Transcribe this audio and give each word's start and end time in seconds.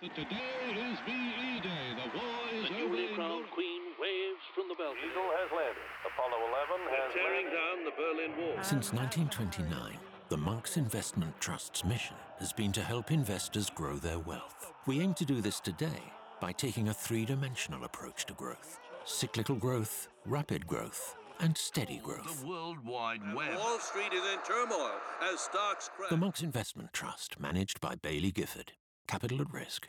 Today 0.00 0.70
is 0.78 0.98
VE 1.04 1.58
Day. 1.60 1.90
The 1.98 2.18
war 2.18 2.38
is 2.54 2.68
The 2.68 2.74
over. 2.74 2.88
newly 2.88 3.08
in 3.08 3.14
crowned 3.16 3.50
queen 3.50 3.82
waves 4.00 4.38
from 4.54 4.68
the 4.68 4.76
balcony. 4.76 5.10
Eagle 5.10 5.26
has 5.34 5.50
landed. 5.50 5.82
Apollo 6.06 6.38
11 6.38 6.86
has 6.94 7.12
Tearing 7.14 7.46
landed. 7.46 7.58
down 7.58 7.84
the 7.84 7.90
Berlin 7.98 8.32
Wall. 8.38 8.62
Since 8.62 8.92
1929, 8.92 9.98
the 10.28 10.36
Monks 10.36 10.76
Investment 10.76 11.34
Trust's 11.40 11.84
mission 11.84 12.14
has 12.38 12.52
been 12.52 12.70
to 12.72 12.80
help 12.82 13.10
investors 13.10 13.70
grow 13.70 13.96
their 13.96 14.20
wealth. 14.20 14.72
We 14.86 15.00
aim 15.00 15.14
to 15.14 15.24
do 15.24 15.40
this 15.40 15.58
today 15.58 16.12
by 16.40 16.52
taking 16.52 16.88
a 16.88 16.94
three 16.94 17.24
dimensional 17.24 17.82
approach 17.82 18.24
to 18.26 18.34
growth 18.34 18.78
cyclical 19.04 19.56
growth, 19.56 20.06
rapid 20.26 20.64
growth, 20.66 21.16
and 21.40 21.56
steady 21.56 21.98
growth. 22.04 22.42
The 22.42 22.46
World 22.46 22.84
Wide 22.84 23.34
Web. 23.34 23.56
Wall 23.56 23.78
Street 23.80 24.12
is 24.12 24.22
in 24.32 24.38
turmoil 24.46 24.92
as 25.32 25.40
stocks 25.40 25.90
crash. 25.96 26.10
The 26.10 26.16
Monks 26.18 26.42
Investment 26.42 26.92
Trust, 26.92 27.40
managed 27.40 27.80
by 27.80 27.96
Baillie 27.96 28.32
Gifford. 28.34 28.74
Capital 29.08 29.40
at 29.40 29.52
risk. 29.52 29.88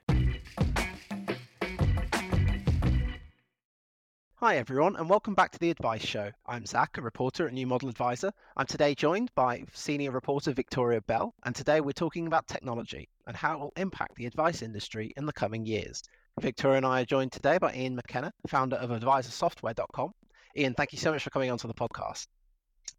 Hi, 4.36 4.56
everyone, 4.56 4.96
and 4.96 5.10
welcome 5.10 5.36
back 5.36 5.52
to 5.52 5.60
the 5.60 5.70
Advice 5.70 6.06
Show. 6.06 6.32
I'm 6.46 6.66
Zach, 6.66 6.98
a 6.98 7.02
reporter 7.02 7.46
at 7.46 7.52
New 7.52 7.68
Model 7.68 7.90
Advisor. 7.90 8.32
I'm 8.56 8.66
today 8.66 8.96
joined 8.96 9.30
by 9.36 9.66
senior 9.74 10.12
reporter 10.12 10.54
Victoria 10.54 11.02
Bell, 11.02 11.36
and 11.44 11.54
today 11.54 11.82
we're 11.82 11.92
talking 11.92 12.28
about 12.28 12.48
technology 12.48 13.10
and 13.28 13.36
how 13.36 13.56
it 13.56 13.60
will 13.60 13.74
impact 13.76 14.16
the 14.16 14.26
advice 14.26 14.62
industry 14.62 15.12
in 15.18 15.26
the 15.26 15.34
coming 15.34 15.66
years. 15.66 16.02
Victoria 16.40 16.78
and 16.78 16.86
I 16.86 17.02
are 17.02 17.06
joined 17.06 17.34
today 17.34 17.58
by 17.58 17.74
Ian 17.74 17.98
McKenna, 17.98 18.32
founder 18.48 18.78
of 18.78 18.90
AdvisorSoftware.com. 18.90 20.14
Ian, 20.56 20.74
thank 20.76 20.94
you 20.94 20.98
so 20.98 21.12
much 21.12 21.24
for 21.24 21.30
coming 21.30 21.52
onto 21.52 21.68
the 21.68 21.74
podcast. 21.74 22.28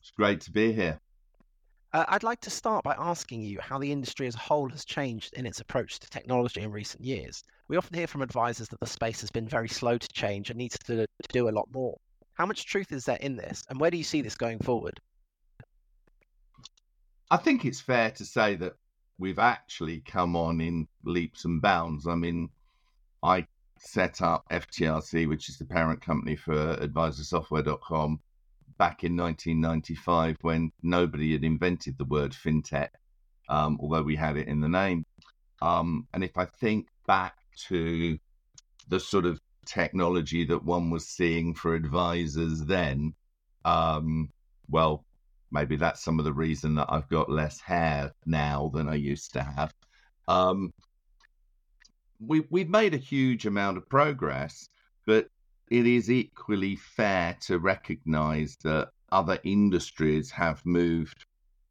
It's 0.00 0.10
great 0.14 0.42
to 0.42 0.52
be 0.52 0.74
here. 0.74 1.00
Uh, 1.92 2.04
I'd 2.08 2.22
like 2.22 2.40
to 2.42 2.50
start 2.50 2.84
by 2.84 2.94
asking 2.96 3.42
you 3.42 3.58
how 3.60 3.78
the 3.78 3.90
industry 3.90 4.28
as 4.28 4.36
a 4.36 4.38
whole 4.38 4.68
has 4.68 4.84
changed 4.84 5.34
in 5.34 5.44
its 5.44 5.60
approach 5.60 5.98
to 5.98 6.08
technology 6.08 6.60
in 6.60 6.70
recent 6.70 7.04
years. 7.04 7.42
We 7.66 7.76
often 7.76 7.96
hear 7.96 8.06
from 8.06 8.22
advisors 8.22 8.68
that 8.68 8.78
the 8.78 8.86
space 8.86 9.20
has 9.22 9.30
been 9.30 9.48
very 9.48 9.68
slow 9.68 9.98
to 9.98 10.08
change 10.08 10.50
and 10.50 10.58
needs 10.58 10.78
to, 10.84 10.98
to 10.98 11.28
do 11.32 11.48
a 11.48 11.50
lot 11.50 11.68
more. 11.72 11.98
How 12.34 12.46
much 12.46 12.66
truth 12.66 12.92
is 12.92 13.04
there 13.04 13.18
in 13.20 13.36
this, 13.36 13.64
and 13.68 13.80
where 13.80 13.90
do 13.90 13.96
you 13.96 14.04
see 14.04 14.22
this 14.22 14.36
going 14.36 14.60
forward? 14.60 15.00
I 17.30 17.36
think 17.36 17.64
it's 17.64 17.80
fair 17.80 18.12
to 18.12 18.24
say 18.24 18.54
that 18.56 18.76
we've 19.18 19.38
actually 19.38 20.00
come 20.00 20.36
on 20.36 20.60
in 20.60 20.86
leaps 21.04 21.44
and 21.44 21.60
bounds. 21.60 22.06
I 22.06 22.14
mean, 22.14 22.50
I 23.22 23.46
set 23.78 24.22
up 24.22 24.44
FTRC, 24.50 25.28
which 25.28 25.48
is 25.48 25.58
the 25.58 25.64
parent 25.64 26.00
company 26.00 26.36
for 26.36 26.76
AdvisorSoftware.com, 26.76 28.20
back 28.80 29.04
in 29.04 29.14
1995 29.14 30.38
when 30.40 30.72
nobody 30.82 31.32
had 31.32 31.44
invented 31.44 31.98
the 31.98 32.04
word 32.06 32.32
fintech, 32.32 32.88
um, 33.50 33.78
although 33.78 34.00
we 34.02 34.16
had 34.16 34.38
it 34.38 34.48
in 34.48 34.58
the 34.58 34.68
name. 34.68 35.04
Um, 35.60 36.08
and 36.14 36.24
if 36.24 36.38
I 36.38 36.46
think 36.46 36.88
back 37.06 37.34
to 37.68 38.18
the 38.88 38.98
sort 38.98 39.26
of 39.26 39.38
technology 39.66 40.46
that 40.46 40.64
one 40.64 40.88
was 40.88 41.06
seeing 41.06 41.52
for 41.52 41.74
advisors 41.74 42.64
then, 42.64 43.12
um, 43.66 44.30
well, 44.70 45.04
maybe 45.50 45.76
that's 45.76 46.02
some 46.02 46.18
of 46.18 46.24
the 46.24 46.32
reason 46.32 46.74
that 46.76 46.86
I've 46.88 47.08
got 47.10 47.30
less 47.30 47.60
hair 47.60 48.10
now 48.24 48.70
than 48.72 48.88
I 48.88 48.94
used 48.94 49.34
to 49.34 49.42
have. 49.42 49.74
Um, 50.26 50.72
we 52.18 52.44
we've 52.48 52.70
made 52.70 52.94
a 52.94 53.08
huge 53.12 53.44
amount 53.44 53.76
of 53.76 53.86
progress, 53.90 54.70
but 55.06 55.26
it 55.70 55.86
is 55.86 56.10
equally 56.10 56.76
fair 56.76 57.36
to 57.42 57.58
recognise 57.58 58.56
that 58.64 58.90
other 59.12 59.38
industries 59.44 60.30
have 60.30 60.64
moved 60.66 61.24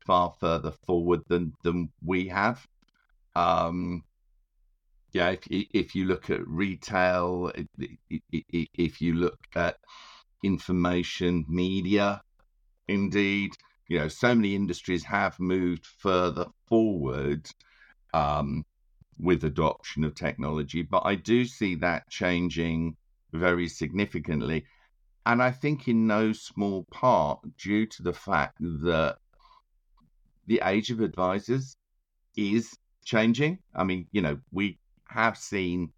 far 0.06 0.34
further 0.40 0.72
forward 0.72 1.22
than 1.28 1.54
than 1.64 1.92
we 2.04 2.28
have. 2.30 2.66
Um, 3.36 4.04
yeah, 5.12 5.32
if 5.32 5.40
if 5.50 5.96
you 5.96 6.06
look 6.06 6.30
at 6.30 6.48
retail, 6.48 7.52
if 8.32 9.02
you 9.02 9.16
look 9.16 9.40
at 9.56 9.76
information 10.44 11.46
media, 11.50 12.22
indeed, 12.88 13.52
you 13.90 14.00
know, 14.00 14.08
so 14.08 14.34
many 14.34 14.56
industries 14.56 15.04
have 15.04 15.40
moved 15.40 15.86
further 15.86 16.46
forward 16.68 17.50
um, 18.14 18.64
with 19.20 19.44
adoption 19.44 20.04
of 20.06 20.16
technology, 20.16 20.84
but 20.84 21.02
I 21.06 21.16
do 21.16 21.44
see 21.46 21.76
that 21.76 22.10
changing 22.10 22.96
very 23.34 23.68
significantly. 23.68 24.66
And 25.26 25.44
I 25.44 25.52
think 25.52 25.88
in 25.88 26.08
no 26.08 26.34
small 26.34 26.86
part 26.92 27.40
due 27.58 27.86
to 27.86 28.04
the 28.04 28.14
fact 28.14 28.58
that 28.60 29.18
the 30.48 30.62
age 30.64 30.90
of 30.90 31.02
advisors 31.02 31.78
is 32.36 32.76
changing. 33.06 33.60
I 33.76 33.84
mean, 33.84 34.08
you 34.12 34.22
know, 34.22 34.40
we 34.52 34.80
have 35.08 35.38
seen 35.38 35.92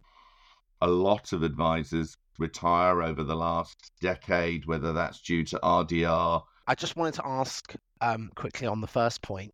a 0.81 0.88
lot 0.88 1.31
of 1.31 1.44
advisors 1.44 2.18
retire 2.40 3.02
over 3.02 3.24
the 3.24 3.36
last 3.36 3.92
decade, 4.02 4.66
whether 4.66 4.92
that's 4.92 5.22
due 5.22 5.46
to 5.46 5.59
RDR. 5.63 6.42
I 6.68 6.75
just 6.75 6.96
wanted 6.96 7.16
to 7.16 7.25
ask 7.25 7.74
um, 8.02 8.31
quickly 8.36 8.68
on 8.68 8.81
the 8.81 8.88
first 8.88 9.22
point 9.22 9.53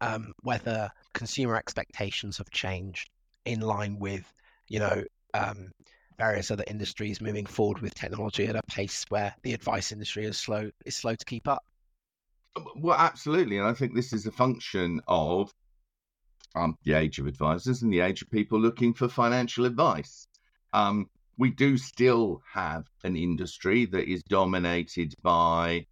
um, 0.00 0.32
whether 0.42 0.90
consumer 1.12 1.56
expectations 1.56 2.38
have 2.38 2.50
changed 2.50 3.08
in 3.44 3.60
line 3.60 3.98
with, 3.98 4.30
you 4.68 4.80
know, 4.80 5.04
um, 5.34 5.70
various 6.18 6.50
other 6.50 6.64
industries 6.66 7.20
moving 7.20 7.46
forward 7.46 7.80
with 7.80 7.94
technology 7.94 8.46
at 8.46 8.56
a 8.56 8.62
pace 8.68 9.04
where 9.08 9.34
the 9.42 9.52
advice 9.52 9.92
industry 9.92 10.24
is 10.24 10.38
slow 10.38 10.70
is 10.84 10.96
slow 10.96 11.14
to 11.14 11.24
keep 11.24 11.48
up. 11.48 11.64
Well, 12.76 12.96
absolutely. 12.96 13.58
And 13.58 13.66
I 13.66 13.72
think 13.72 13.94
this 13.94 14.12
is 14.12 14.26
a 14.26 14.32
function 14.32 15.00
of 15.08 15.52
um, 16.54 16.76
the 16.84 16.94
age 16.94 17.18
of 17.18 17.26
advisors 17.26 17.82
and 17.82 17.92
the 17.92 18.00
age 18.00 18.22
of 18.22 18.30
people 18.30 18.60
looking 18.60 18.94
for 18.94 19.08
financial 19.08 19.64
advice. 19.64 20.28
Um, 20.72 21.10
we 21.36 21.50
do 21.50 21.76
still 21.76 22.42
have 22.52 22.84
an 23.02 23.16
industry 23.16 23.86
that 23.86 24.08
is 24.08 24.22
dominated 24.22 25.14
by 25.22 25.86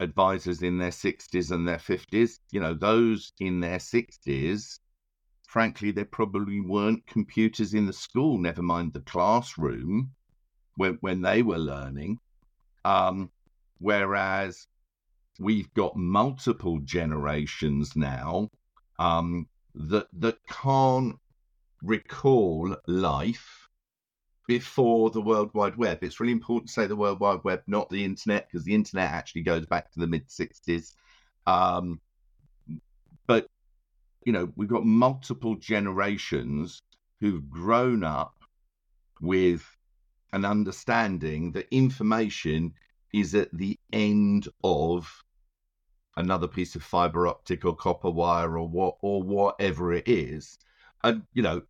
advisors 0.00 0.62
in 0.62 0.78
their 0.78 0.90
60s 0.90 1.52
and 1.52 1.68
their 1.68 1.78
50s. 1.78 2.40
You 2.50 2.60
know, 2.60 2.74
those 2.74 3.32
in 3.38 3.60
their 3.60 3.78
60s, 3.78 4.80
frankly, 5.54 5.92
there 5.92 6.04
probably 6.04 6.60
weren't 6.60 7.06
computers 7.06 7.74
in 7.74 7.86
the 7.86 7.92
school, 7.92 8.38
never 8.38 8.60
mind 8.60 8.92
the 8.92 8.98
classroom 8.98 10.10
when, 10.74 10.98
when 11.00 11.22
they 11.22 11.42
were 11.42 11.60
learning. 11.60 12.18
Um, 12.84 13.30
whereas 13.78 14.66
we've 15.38 15.72
got 15.74 15.94
multiple 15.94 16.80
generations 16.80 17.94
now 17.94 18.50
um, 18.98 19.46
that 19.76 20.08
that 20.14 20.38
can't 20.48 21.14
recall 21.84 22.76
life 22.88 23.68
before 24.48 25.10
the 25.10 25.22
World 25.22 25.50
Wide 25.54 25.76
Web. 25.76 26.02
It's 26.02 26.18
really 26.18 26.32
important 26.32 26.66
to 26.66 26.72
say 26.74 26.88
the 26.88 26.96
World 26.96 27.20
Wide 27.20 27.44
Web, 27.44 27.62
not 27.68 27.88
the 27.90 28.04
internet, 28.04 28.48
because 28.48 28.64
the 28.64 28.74
internet 28.74 29.12
actually 29.12 29.42
goes 29.42 29.66
back 29.66 29.92
to 29.92 30.00
the 30.00 30.08
mid 30.08 30.26
'60s. 30.26 30.94
Um, 31.46 32.00
but 33.28 33.46
you 34.24 34.32
know, 34.32 34.52
we've 34.56 34.68
got 34.68 34.84
multiple 34.84 35.54
generations 35.56 36.82
who've 37.20 37.48
grown 37.48 38.02
up 38.04 38.34
with 39.20 39.64
an 40.32 40.44
understanding 40.44 41.52
that 41.52 41.68
information 41.70 42.72
is 43.12 43.34
at 43.34 43.56
the 43.56 43.78
end 43.92 44.48
of 44.64 45.22
another 46.16 46.48
piece 46.48 46.74
of 46.74 46.82
fiber 46.82 47.26
optic 47.26 47.64
or 47.64 47.76
copper 47.76 48.10
wire 48.10 48.58
or 48.58 48.68
what 48.68 48.96
or 49.00 49.22
whatever 49.22 49.92
it 49.92 50.08
is. 50.08 50.58
And 51.02 51.22
you 51.32 51.42
know 51.42 51.62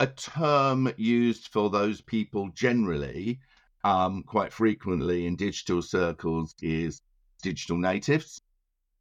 a 0.00 0.06
term 0.06 0.92
used 0.96 1.48
for 1.48 1.70
those 1.70 2.00
people 2.00 2.50
generally 2.54 3.40
um, 3.84 4.22
quite 4.22 4.52
frequently 4.52 5.26
in 5.26 5.34
digital 5.34 5.82
circles 5.82 6.54
is 6.62 7.00
digital 7.42 7.76
natives 7.76 8.42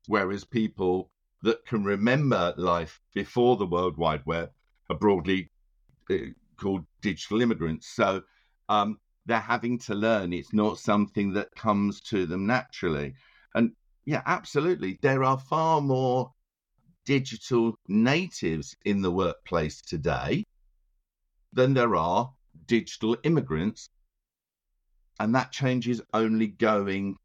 whereas 0.07 0.43
people 0.43 1.11
that 1.43 1.65
can 1.65 1.83
remember 1.83 2.53
life 2.57 2.99
before 3.13 3.57
the 3.57 3.65
world 3.65 3.97
wide 3.97 4.25
web 4.25 4.49
are 4.89 4.97
broadly 4.97 5.49
uh, 6.09 6.15
called 6.57 6.85
digital 7.01 7.41
immigrants 7.41 7.87
so 7.95 8.21
um, 8.69 8.97
they're 9.25 9.39
having 9.39 9.77
to 9.77 9.93
learn 9.93 10.33
it's 10.33 10.53
not 10.53 10.79
something 10.79 11.33
that 11.33 11.53
comes 11.55 12.01
to 12.01 12.25
them 12.25 12.45
naturally 12.45 13.13
and 13.53 13.71
yeah, 14.07 14.21
absolutely. 14.25 14.97
There 15.01 15.25
are 15.25 15.37
far 15.37 15.81
more 15.81 16.31
digital 17.05 17.77
natives 17.89 18.73
in 18.85 19.01
the 19.01 19.11
workplace 19.11 19.81
today 19.81 20.45
than 21.51 21.73
there 21.73 21.93
are 21.93 22.31
digital 22.67 23.17
immigrants. 23.23 23.89
And 25.19 25.35
that 25.35 25.51
change 25.51 25.89
is 25.89 26.01
only 26.13 26.47
going 26.47 27.17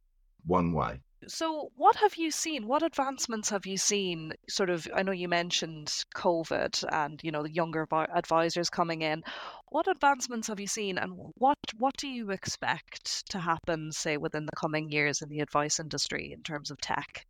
one 0.44 0.73
way. 0.73 1.00
So, 1.28 1.70
what 1.76 1.96
have 1.96 2.16
you 2.16 2.30
seen? 2.30 2.66
What 2.66 2.82
advancements 2.82 3.50
have 3.50 3.66
you 3.66 3.76
seen? 3.76 4.32
Sort 4.48 4.70
of, 4.70 4.88
I 4.94 5.02
know 5.02 5.12
you 5.12 5.28
mentioned 5.28 5.88
COVID 6.16 6.84
and 6.90 7.20
you 7.22 7.30
know 7.30 7.42
the 7.42 7.52
younger 7.52 7.86
advisors 7.92 8.70
coming 8.70 9.02
in. 9.02 9.22
What 9.69 9.86
advancements 9.88 10.48
have 10.48 10.58
you 10.58 10.66
seen, 10.66 10.98
and 10.98 11.12
what 11.36 11.58
what 11.78 11.96
do 11.96 12.08
you 12.08 12.30
expect 12.30 13.30
to 13.30 13.38
happen, 13.38 13.92
say, 13.92 14.16
within 14.16 14.46
the 14.46 14.56
coming 14.56 14.90
years 14.90 15.22
in 15.22 15.28
the 15.28 15.40
advice 15.40 15.78
industry 15.78 16.32
in 16.32 16.42
terms 16.42 16.70
of 16.70 16.80
tech? 16.80 17.26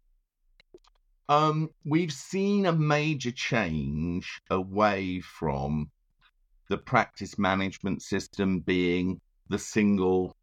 Um, 1.29 1.71
we've 1.85 2.13
seen 2.13 2.67
a 2.67 2.73
major 2.73 3.31
change 3.31 4.41
away 4.51 5.21
from 5.21 5.91
the 6.69 6.79
practice 6.79 7.39
management 7.39 8.03
system 8.03 8.61
being 8.61 9.21
the 9.49 9.59
single, 9.59 10.37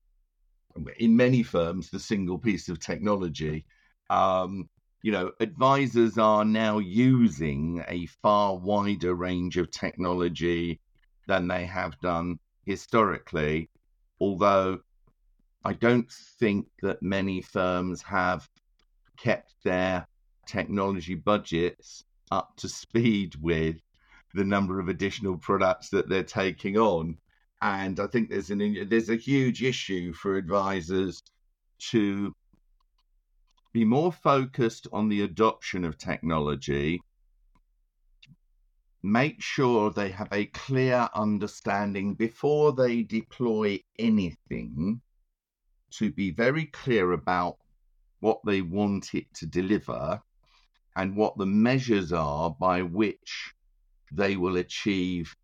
in 0.98 1.16
many 1.16 1.44
firms, 1.44 1.90
the 1.90 2.00
single 2.00 2.38
piece 2.38 2.70
of 2.70 2.80
technology. 2.80 3.66
Um, 4.10 4.70
you 5.02 5.12
know, 5.12 5.32
advisors 5.40 6.18
are 6.18 6.44
now 6.44 6.80
using 6.80 7.84
a 7.88 8.06
far 8.22 8.58
wider 8.58 9.16
range 9.16 9.58
of 9.58 9.72
technology 9.72 10.80
than 11.28 11.48
they 11.48 11.66
have 11.66 12.00
done 12.02 12.40
historically, 12.66 13.70
although 14.20 14.80
I 15.64 15.74
don't 15.74 16.12
think 16.40 16.68
that 16.82 17.02
many 17.02 17.42
firms 17.42 18.02
have 18.04 18.50
kept 19.18 19.54
their 19.64 20.08
technology 20.46 21.16
budgets 21.16 22.04
up 22.32 22.56
to 22.58 22.70
speed 22.70 23.36
with 23.42 23.78
the 24.34 24.44
number 24.44 24.80
of 24.80 24.88
additional 24.90 25.38
products 25.38 25.90
that 25.90 26.10
they're 26.10 26.24
taking 26.24 26.78
on. 26.78 27.18
And 27.62 28.00
I 28.00 28.08
think 28.08 28.30
there's 28.30 28.52
an 28.52 28.88
there's 28.88 29.10
a 29.10 29.16
huge 29.16 29.64
issue 29.64 30.14
for 30.14 30.36
advisors 30.36 31.22
to 31.92 32.34
be 33.74 33.84
more 33.86 34.12
focused 34.12 34.88
on 34.94 35.10
the 35.10 35.22
adoption 35.22 35.84
of 35.84 35.98
technology, 35.98 37.02
make 39.04 39.42
sure 39.42 39.92
they 39.92 40.10
have 40.10 40.30
a 40.32 40.46
clear 40.48 41.10
understanding 41.14 42.16
before 42.16 42.74
they 42.74 43.04
deploy 43.04 43.84
anything, 43.98 45.02
to 45.92 46.12
be 46.12 46.32
very 46.32 46.66
clear 46.66 47.12
about 47.12 47.58
what 48.22 48.40
they 48.46 48.62
want 48.62 49.14
it 49.14 49.34
to 49.34 49.46
deliver 49.46 50.22
and 50.96 51.16
what 51.16 51.38
the 51.38 51.46
measures 51.46 52.12
are 52.12 52.50
by 52.52 52.82
which 52.82 53.54
they 54.12 54.36
will 54.36 54.58
achieve 54.58 55.36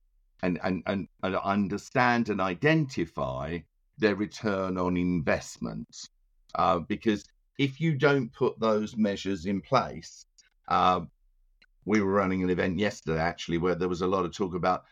and, 0.44 0.60
and, 0.64 0.84
and, 0.86 1.08
and 1.24 1.36
understand 1.38 2.30
and 2.30 2.42
identify 2.42 3.58
their 3.98 4.16
return 4.16 4.78
on 4.78 4.98
investment. 4.98 6.10
Uh, 6.56 6.80
because 6.80 7.24
if 7.58 7.80
you 7.80 7.96
don't 7.96 8.32
put 8.34 8.60
those 8.60 8.98
measures 8.98 9.46
in 9.46 9.62
place, 9.62 10.26
uh, 10.68 11.02
we 11.86 12.02
were 12.02 12.12
running 12.12 12.44
an 12.44 12.50
event 12.50 12.80
yesterday 12.80 13.20
actually 13.20 13.58
where 13.58 13.76
there 13.76 13.90
was 13.90 14.02
a 14.02 14.08
lot 14.08 14.26
of 14.26 14.36
talk 14.36 14.56
about 14.56 14.84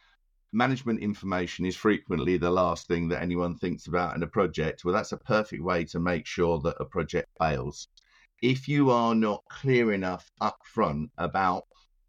management 0.53 0.99
information 0.99 1.65
is 1.65 1.75
frequently 1.75 2.37
the 2.37 2.49
last 2.49 2.87
thing 2.87 3.07
that 3.07 3.21
anyone 3.21 3.57
thinks 3.57 3.87
about 3.87 4.15
in 4.15 4.23
a 4.23 4.27
project. 4.27 4.85
Well, 4.85 4.93
that's 4.93 5.11
a 5.11 5.17
perfect 5.17 5.63
way 5.63 5.83
to 5.85 5.99
make 5.99 6.27
sure 6.27 6.59
that 6.59 6.77
a 6.79 6.85
project 6.85 7.27
fails. 7.39 7.87
If 8.41 8.67
you 8.67 8.91
are 8.91 9.15
not 9.15 9.43
clear 9.49 9.93
enough 9.93 10.29
up 10.39 10.59
front 10.63 11.09
about 11.17 11.63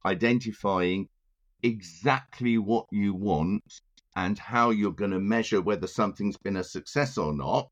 identifying 0.04 1.08
exactly 1.64 2.58
what 2.58 2.86
you 2.92 3.14
want 3.14 3.80
and 4.16 4.38
how 4.38 4.70
you're 4.70 4.92
going 4.92 5.10
to 5.10 5.18
measure 5.18 5.60
whether 5.60 5.86
something's 5.86 6.36
been 6.36 6.58
a 6.58 6.64
success 6.64 7.18
or 7.18 7.32
not, 7.32 7.70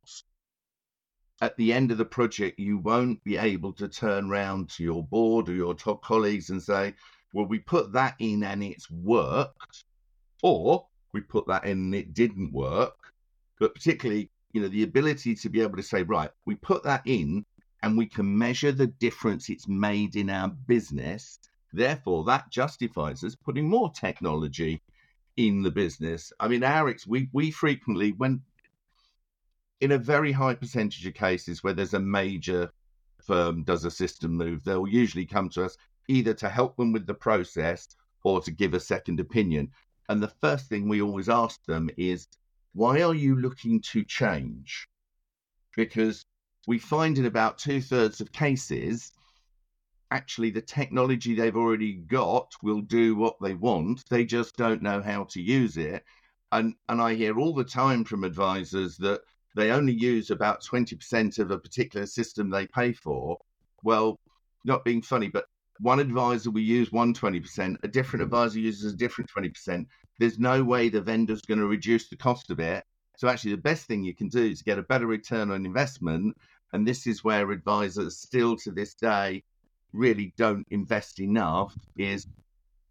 at 1.40 1.56
the 1.56 1.72
end 1.72 1.92
of 1.92 1.98
the 1.98 2.04
project, 2.04 2.58
you 2.58 2.78
won't 2.78 3.22
be 3.22 3.36
able 3.36 3.72
to 3.74 3.88
turn 3.88 4.30
around 4.30 4.70
to 4.70 4.82
your 4.82 5.04
board 5.04 5.48
or 5.48 5.54
your 5.54 5.74
top 5.74 6.02
colleagues 6.02 6.50
and 6.50 6.62
say, 6.62 6.94
well, 7.34 7.46
we 7.46 7.58
put 7.58 7.92
that 7.92 8.14
in 8.18 8.42
and 8.44 8.62
it's 8.62 8.90
worked, 8.90 9.84
or 10.42 10.86
we 11.12 11.20
put 11.20 11.46
that 11.48 11.64
in 11.64 11.78
and 11.78 11.94
it 11.94 12.14
didn't 12.14 12.52
work. 12.52 12.96
But 13.58 13.74
particularly, 13.74 14.30
you 14.52 14.62
know, 14.62 14.68
the 14.68 14.84
ability 14.84 15.34
to 15.36 15.48
be 15.48 15.60
able 15.60 15.76
to 15.76 15.82
say, 15.82 16.02
right, 16.02 16.30
we 16.46 16.54
put 16.56 16.82
that 16.84 17.02
in 17.04 17.44
and 17.82 17.98
we 17.98 18.06
can 18.06 18.38
measure 18.38 18.72
the 18.72 18.86
difference 18.86 19.48
it's 19.48 19.68
made 19.68 20.16
in 20.16 20.30
our 20.30 20.48
business. 20.48 21.38
Therefore, 21.72 22.24
that 22.24 22.50
justifies 22.50 23.24
us 23.24 23.34
putting 23.34 23.68
more 23.68 23.90
technology 23.90 24.82
in 25.36 25.62
the 25.62 25.70
business. 25.70 26.32
I 26.38 26.48
mean, 26.48 26.62
our 26.62 26.94
we 27.06 27.28
we 27.32 27.50
frequently 27.50 28.12
when 28.12 28.42
in 29.80 29.92
a 29.92 29.98
very 29.98 30.32
high 30.32 30.54
percentage 30.54 31.06
of 31.06 31.14
cases 31.14 31.64
where 31.64 31.72
there's 31.72 31.94
a 31.94 32.00
major 32.00 32.70
firm 33.22 33.64
does 33.64 33.84
a 33.84 33.90
system 33.90 34.32
move, 34.32 34.62
they'll 34.62 34.86
usually 34.86 35.26
come 35.26 35.48
to 35.48 35.64
us 35.64 35.76
either 36.08 36.34
to 36.34 36.48
help 36.48 36.76
them 36.76 36.92
with 36.92 37.06
the 37.06 37.14
process 37.14 37.88
or 38.22 38.40
to 38.40 38.50
give 38.50 38.74
a 38.74 38.80
second 38.80 39.18
opinion. 39.18 39.70
And 40.08 40.22
the 40.22 40.28
first 40.40 40.68
thing 40.68 40.88
we 40.88 41.02
always 41.02 41.28
ask 41.28 41.64
them 41.64 41.90
is, 41.96 42.28
why 42.74 43.02
are 43.02 43.14
you 43.14 43.36
looking 43.36 43.80
to 43.92 44.04
change? 44.04 44.88
Because 45.76 46.26
we 46.66 46.78
find 46.78 47.18
in 47.18 47.26
about 47.26 47.58
two 47.58 47.80
thirds 47.80 48.20
of 48.20 48.30
cases, 48.32 49.12
actually 50.12 50.50
the 50.50 50.60
technology 50.60 51.34
they've 51.34 51.56
already 51.56 51.94
got 51.94 52.52
will 52.62 52.82
do 52.82 53.16
what 53.16 53.36
they 53.40 53.54
want. 53.54 54.04
They 54.10 54.24
just 54.26 54.56
don't 54.56 54.82
know 54.82 55.00
how 55.00 55.24
to 55.30 55.40
use 55.40 55.78
it. 55.78 56.04
And 56.52 56.74
and 56.90 57.00
I 57.00 57.14
hear 57.14 57.38
all 57.38 57.54
the 57.54 57.64
time 57.64 58.04
from 58.04 58.22
advisors 58.22 58.98
that 58.98 59.22
they 59.56 59.70
only 59.70 59.94
use 59.94 60.30
about 60.30 60.62
20% 60.62 61.38
of 61.38 61.50
a 61.50 61.58
particular 61.58 62.06
system 62.06 62.50
they 62.50 62.66
pay 62.66 62.92
for. 62.92 63.38
Well, 63.82 64.20
not 64.64 64.84
being 64.84 65.02
funny, 65.02 65.28
but 65.28 65.46
one 65.80 65.98
advisor 65.98 66.50
will 66.50 66.60
use 66.60 66.92
one 66.92 67.14
20%, 67.14 67.76
a 67.82 67.88
different 67.88 68.22
advisor 68.22 68.58
uses 68.58 68.92
a 68.92 68.96
different 68.96 69.30
20%. 69.30 69.86
There's 70.18 70.38
no 70.38 70.62
way 70.62 70.88
the 70.88 71.00
vendor's 71.00 71.42
going 71.42 71.58
to 71.58 71.66
reduce 71.66 72.08
the 72.08 72.16
cost 72.16 72.50
of 72.50 72.60
it. 72.60 72.84
So, 73.16 73.28
actually, 73.28 73.52
the 73.52 73.68
best 73.70 73.86
thing 73.86 74.04
you 74.04 74.14
can 74.14 74.28
do 74.28 74.44
is 74.44 74.62
get 74.62 74.78
a 74.78 74.82
better 74.82 75.06
return 75.06 75.50
on 75.50 75.66
investment. 75.66 76.36
And 76.72 76.86
this 76.86 77.06
is 77.06 77.24
where 77.24 77.50
advisors 77.50 78.18
still 78.18 78.56
to 78.58 78.70
this 78.70 78.94
day 78.94 79.42
really 79.92 80.32
don't 80.36 80.66
invest 80.70 81.20
enough 81.20 81.74
is 81.96 82.26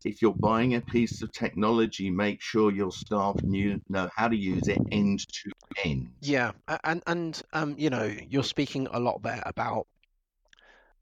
if 0.04 0.22
you're 0.22 0.34
buying 0.34 0.76
a 0.76 0.82
piece 0.82 1.22
of 1.22 1.32
technology, 1.32 2.10
make 2.10 2.42
sure 2.42 2.72
your 2.72 2.92
staff 2.92 3.36
knew, 3.44 3.80
know 3.90 4.10
how 4.16 4.28
to 4.28 4.36
use 4.36 4.68
it 4.68 4.80
end 4.92 5.20
to 5.20 5.52
end. 5.84 6.10
Yeah, 6.22 6.52
and 6.84 7.04
and 7.08 7.42
um, 7.54 7.76
you 7.78 7.90
know, 7.90 8.12
you're 8.28 8.44
speaking 8.44 8.88
a 8.92 9.00
lot 9.00 9.22
there 9.22 9.44
about 9.46 9.86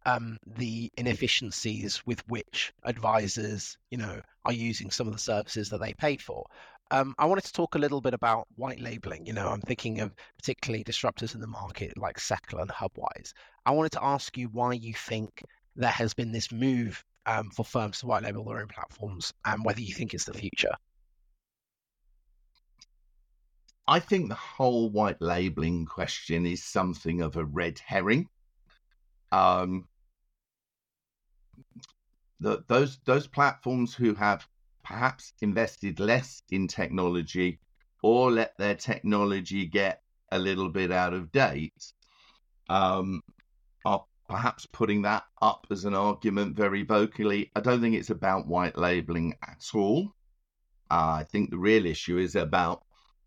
um, 0.05 0.37
the 0.57 0.91
inefficiencies 0.97 2.05
with 2.05 2.27
which 2.27 2.73
advisors, 2.83 3.77
you 3.91 3.97
know, 3.97 4.21
are 4.45 4.53
using 4.53 4.91
some 4.91 5.07
of 5.07 5.13
the 5.13 5.19
services 5.19 5.69
that 5.69 5.79
they 5.79 5.93
pay 5.93 6.17
for. 6.17 6.45
Um, 6.91 7.13
I 7.19 7.25
wanted 7.25 7.43
to 7.43 7.53
talk 7.53 7.75
a 7.75 7.79
little 7.79 8.01
bit 8.01 8.15
about 8.15 8.47
white 8.55 8.79
labeling. 8.79 9.25
You 9.25 9.33
know, 9.33 9.47
I'm 9.47 9.61
thinking 9.61 9.99
of 9.99 10.15
particularly 10.37 10.83
disruptors 10.83 11.35
in 11.35 11.41
the 11.41 11.47
market 11.47 11.95
like 11.97 12.17
Seccl 12.17 12.61
and 12.61 12.69
Hubwise. 12.69 13.33
I 13.65 13.71
wanted 13.71 13.91
to 13.93 14.03
ask 14.03 14.35
you 14.37 14.47
why 14.47 14.73
you 14.73 14.93
think 14.93 15.43
there 15.79 15.89
has 15.89 16.13
been 16.13 16.31
this 16.31 16.51
move 16.51 17.03
um, 17.25 17.49
for 17.51 17.63
firms 17.63 17.99
to 17.99 18.05
white 18.05 18.23
label 18.23 18.43
their 18.43 18.59
own 18.59 18.67
platforms 18.67 19.33
and 19.45 19.63
whether 19.63 19.81
you 19.81 19.93
think 19.93 20.13
it's 20.13 20.25
the 20.25 20.33
future. 20.33 20.73
I 23.87 23.99
think 23.99 24.29
the 24.29 24.35
whole 24.35 24.89
white 24.89 25.21
labeling 25.21 25.85
question 25.85 26.45
is 26.45 26.63
something 26.63 27.21
of 27.21 27.37
a 27.37 27.45
red 27.45 27.79
herring. 27.83 28.27
Um, 29.31 29.87
the, 32.39 32.63
those 32.67 32.99
those 33.05 33.25
platforms 33.27 33.95
who 33.95 34.13
have 34.13 34.47
perhaps 34.83 35.33
invested 35.41 35.99
less 35.99 36.43
in 36.51 36.67
technology 36.67 37.59
or 38.03 38.31
let 38.31 38.57
their 38.57 38.75
technology 38.75 39.65
get 39.65 40.01
a 40.31 40.39
little 40.39 40.69
bit 40.69 40.91
out 40.91 41.13
of 41.13 41.31
date 41.31 41.93
um, 42.69 43.21
are 43.85 44.05
perhaps 44.29 44.67
putting 44.67 45.01
that 45.01 45.23
up 45.41 45.65
as 45.71 45.85
an 45.85 45.95
argument 45.95 46.55
very 46.55 46.83
vocally. 46.83 47.51
I 47.55 47.61
don't 47.61 47.81
think 47.81 47.95
it's 47.95 48.11
about 48.11 48.47
white 48.47 48.77
labeling 48.77 49.33
at 49.41 49.65
all. 49.73 50.13
Uh, 50.91 51.17
I 51.19 51.25
think 51.29 51.49
the 51.49 51.57
real 51.57 51.87
issue 51.87 52.19
is 52.19 52.35
about 52.35 52.83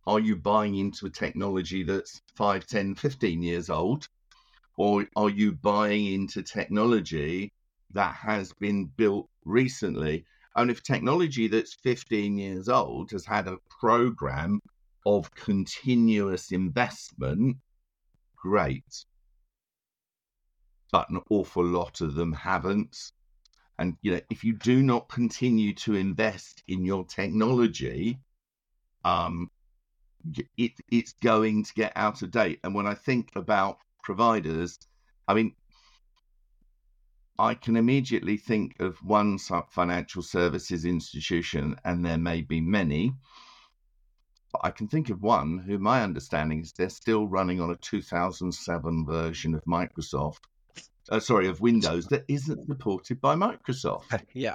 are 0.07 0.21
you 0.21 0.37
buying 0.37 0.77
into 0.77 1.07
a 1.07 1.11
technology 1.11 1.83
that's 1.83 2.23
5, 2.37 2.67
10, 2.67 2.95
15 2.95 3.43
years 3.43 3.69
old? 3.69 4.09
Or 4.77 5.07
are 5.17 5.29
you 5.29 5.53
buying 5.53 6.07
into 6.07 6.43
technology 6.43 7.53
that 7.93 8.15
has 8.15 8.53
been 8.53 8.87
built 8.87 9.29
recently? 9.45 10.25
And 10.57 10.71
if 10.71 10.83
technology 10.83 11.49
that's 11.49 11.75
15 11.75 12.39
years 12.39 12.69
old 12.69 13.11
has 13.11 13.27
had 13.27 13.49
a 13.49 13.59
program 13.81 14.61
of 15.05 15.35
continuous 15.35 16.53
investment, 16.53 17.57
great 18.37 19.05
but 20.93 21.09
an 21.11 21.21
awful 21.31 21.65
lot 21.65 22.01
of 22.03 22.15
them 22.15 22.33
haven't. 22.33 23.13
And 23.79 23.97
you 24.03 24.13
know, 24.13 24.21
if 24.31 24.45
you 24.45 24.53
do 24.53 24.83
not 24.83 25.09
continue 25.09 25.75
to 25.77 25.95
invest 25.95 26.63
in 26.69 26.85
your 26.85 27.05
technology, 27.07 28.21
um, 29.05 29.51
it 30.57 30.73
it's 30.91 31.15
going 31.15 31.65
to 31.65 31.75
get 31.75 31.93
out 31.97 32.23
of 32.23 32.31
date. 32.31 32.61
And 32.63 32.75
when 32.75 32.87
I 32.87 32.95
think 32.95 33.31
about 33.35 33.79
providers, 34.05 34.79
I 35.27 35.35
mean, 35.35 35.55
I 37.39 37.55
can 37.55 37.77
immediately 37.77 38.37
think 38.37 38.79
of 38.79 39.03
one 39.03 39.39
financial 39.39 40.23
services 40.23 40.85
institution, 40.85 41.75
and 41.85 42.05
there 42.05 42.19
may 42.19 42.43
be 42.43 42.61
many. 42.61 43.15
But 44.53 44.61
I 44.65 44.71
can 44.71 44.87
think 44.87 45.09
of 45.09 45.23
one 45.23 45.59
who 45.59 45.79
my 45.79 46.03
understanding 46.03 46.61
is 46.61 46.73
they're 46.73 46.91
still 46.91 47.27
running 47.27 47.59
on 47.63 47.71
a 47.71 47.77
2007 47.77 49.07
version 49.07 49.55
of 49.55 49.65
Microsoft 49.65 50.41
uh, 51.11 51.21
sorry, 51.21 51.49
of 51.49 51.61
Windows 51.61 52.07
that 52.11 52.25
isn't 52.29 52.67
supported 52.67 53.21
by 53.21 53.35
Microsoft. 53.35 54.23
yeah. 54.33 54.55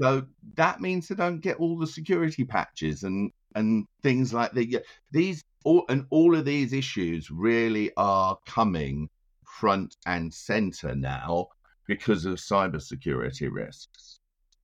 So 0.00 0.26
that 0.54 0.80
means 0.80 1.08
they 1.08 1.14
don't 1.14 1.40
get 1.40 1.56
all 1.56 1.78
the 1.78 1.86
security 1.86 2.44
patches 2.44 3.02
and 3.02 3.30
and 3.54 3.86
things 4.02 4.34
like 4.34 4.52
that. 4.52 4.82
These 5.10 5.42
all 5.64 5.84
and 5.88 6.06
all 6.10 6.36
of 6.36 6.44
these 6.44 6.72
issues 6.72 7.30
really 7.30 7.90
are 7.96 8.36
coming 8.46 9.08
front 9.44 9.96
and 10.04 10.32
center 10.32 10.94
now 10.94 11.48
because 11.86 12.24
of 12.26 12.34
cybersecurity 12.34 13.48
risks. 13.50 14.20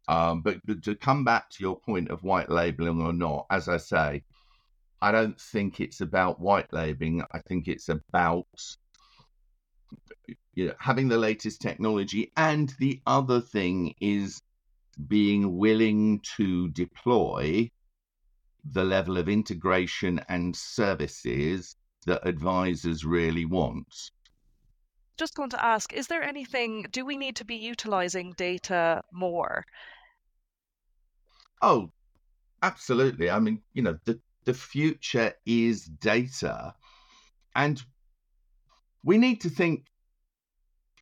Um, 0.09 0.43
but, 0.43 0.59
but 0.65 0.83
to 0.85 0.97
come 0.97 1.25
back 1.25 1.49
to 1.51 1.63
your 1.63 1.79
point 1.79 2.11
of 2.11 2.25
white 2.25 2.51
labeling 2.51 3.01
or 3.01 3.13
not, 3.13 3.47
as 3.51 3.69
I 3.69 3.77
say, 3.77 4.25
I 5.01 5.13
don't 5.13 5.41
think 5.41 5.81
it's 5.81 6.01
about 6.01 6.41
white 6.41 6.73
labeling. 6.73 7.23
I 7.33 7.39
think 7.39 7.69
it's 7.69 7.89
about 7.89 8.47
you 10.55 10.67
know, 10.67 10.75
having 10.79 11.09
the 11.09 11.19
latest 11.19 11.61
technology. 11.61 12.33
And 12.37 12.75
the 12.79 13.01
other 13.07 13.41
thing 13.41 13.95
is 14.01 14.43
being 15.09 15.57
willing 15.57 16.21
to 16.37 16.69
deploy 16.69 17.71
the 18.65 18.85
level 18.85 19.17
of 19.17 19.29
integration 19.29 20.21
and 20.29 20.55
services 20.55 21.77
that 22.07 22.27
advisors 22.27 23.05
really 23.05 23.45
want. 23.45 24.11
Just 25.17 25.35
going 25.35 25.51
to 25.51 25.65
ask, 25.65 25.93
is 25.93 26.07
there 26.07 26.23
anything, 26.23 26.87
do 26.91 27.05
we 27.05 27.17
need 27.17 27.37
to 27.37 27.45
be 27.45 27.57
utilizing 27.57 28.33
data 28.37 29.03
more? 29.13 29.65
Oh, 31.61 31.91
absolutely. 32.63 33.31
I 33.31 33.39
mean, 33.39 33.63
you 33.73 33.83
know, 33.83 33.99
the, 34.05 34.19
the 34.45 34.55
future 34.55 35.33
is 35.47 35.85
data. 35.85 36.75
And 37.55 37.83
we 39.05 39.19
need 39.19 39.41
to 39.43 39.51
think 39.51 39.87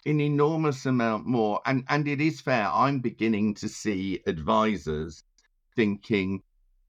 an 0.07 0.21
enormous 0.21 0.87
amount 0.87 1.27
more. 1.27 1.61
And 1.67 1.85
and 1.89 2.09
it 2.09 2.21
is 2.21 2.41
fair. 2.41 2.69
I'm 2.69 3.01
beginning 3.01 3.55
to 3.55 3.69
see 3.69 4.23
advisors 4.27 5.25
thinking 5.77 6.43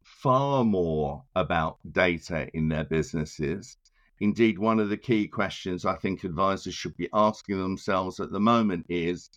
far 0.03 0.63
more 0.63 1.23
about 1.35 1.77
data 1.91 2.49
in 2.53 2.69
their 2.69 2.83
businesses. 2.83 3.77
Indeed, 4.19 4.59
one 4.59 4.79
of 4.79 4.89
the 4.89 4.97
key 4.97 5.27
questions 5.27 5.83
I 5.83 5.95
think 5.95 6.23
advisors 6.23 6.75
should 6.75 6.95
be 6.95 7.09
asking 7.11 7.57
themselves 7.57 8.19
at 8.19 8.31
the 8.31 8.39
moment 8.39 8.85
is 8.87 9.29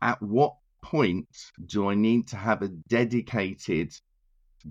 at 0.00 0.22
what 0.22 0.54
point 0.80 1.28
do 1.66 1.88
I 1.88 1.94
need 1.94 2.28
to 2.28 2.36
have 2.36 2.62
a 2.62 2.68
dedicated 2.68 3.92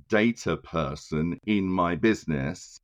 data 0.08 0.58
person 0.58 1.40
in 1.46 1.66
my 1.66 1.96
business 1.96 2.80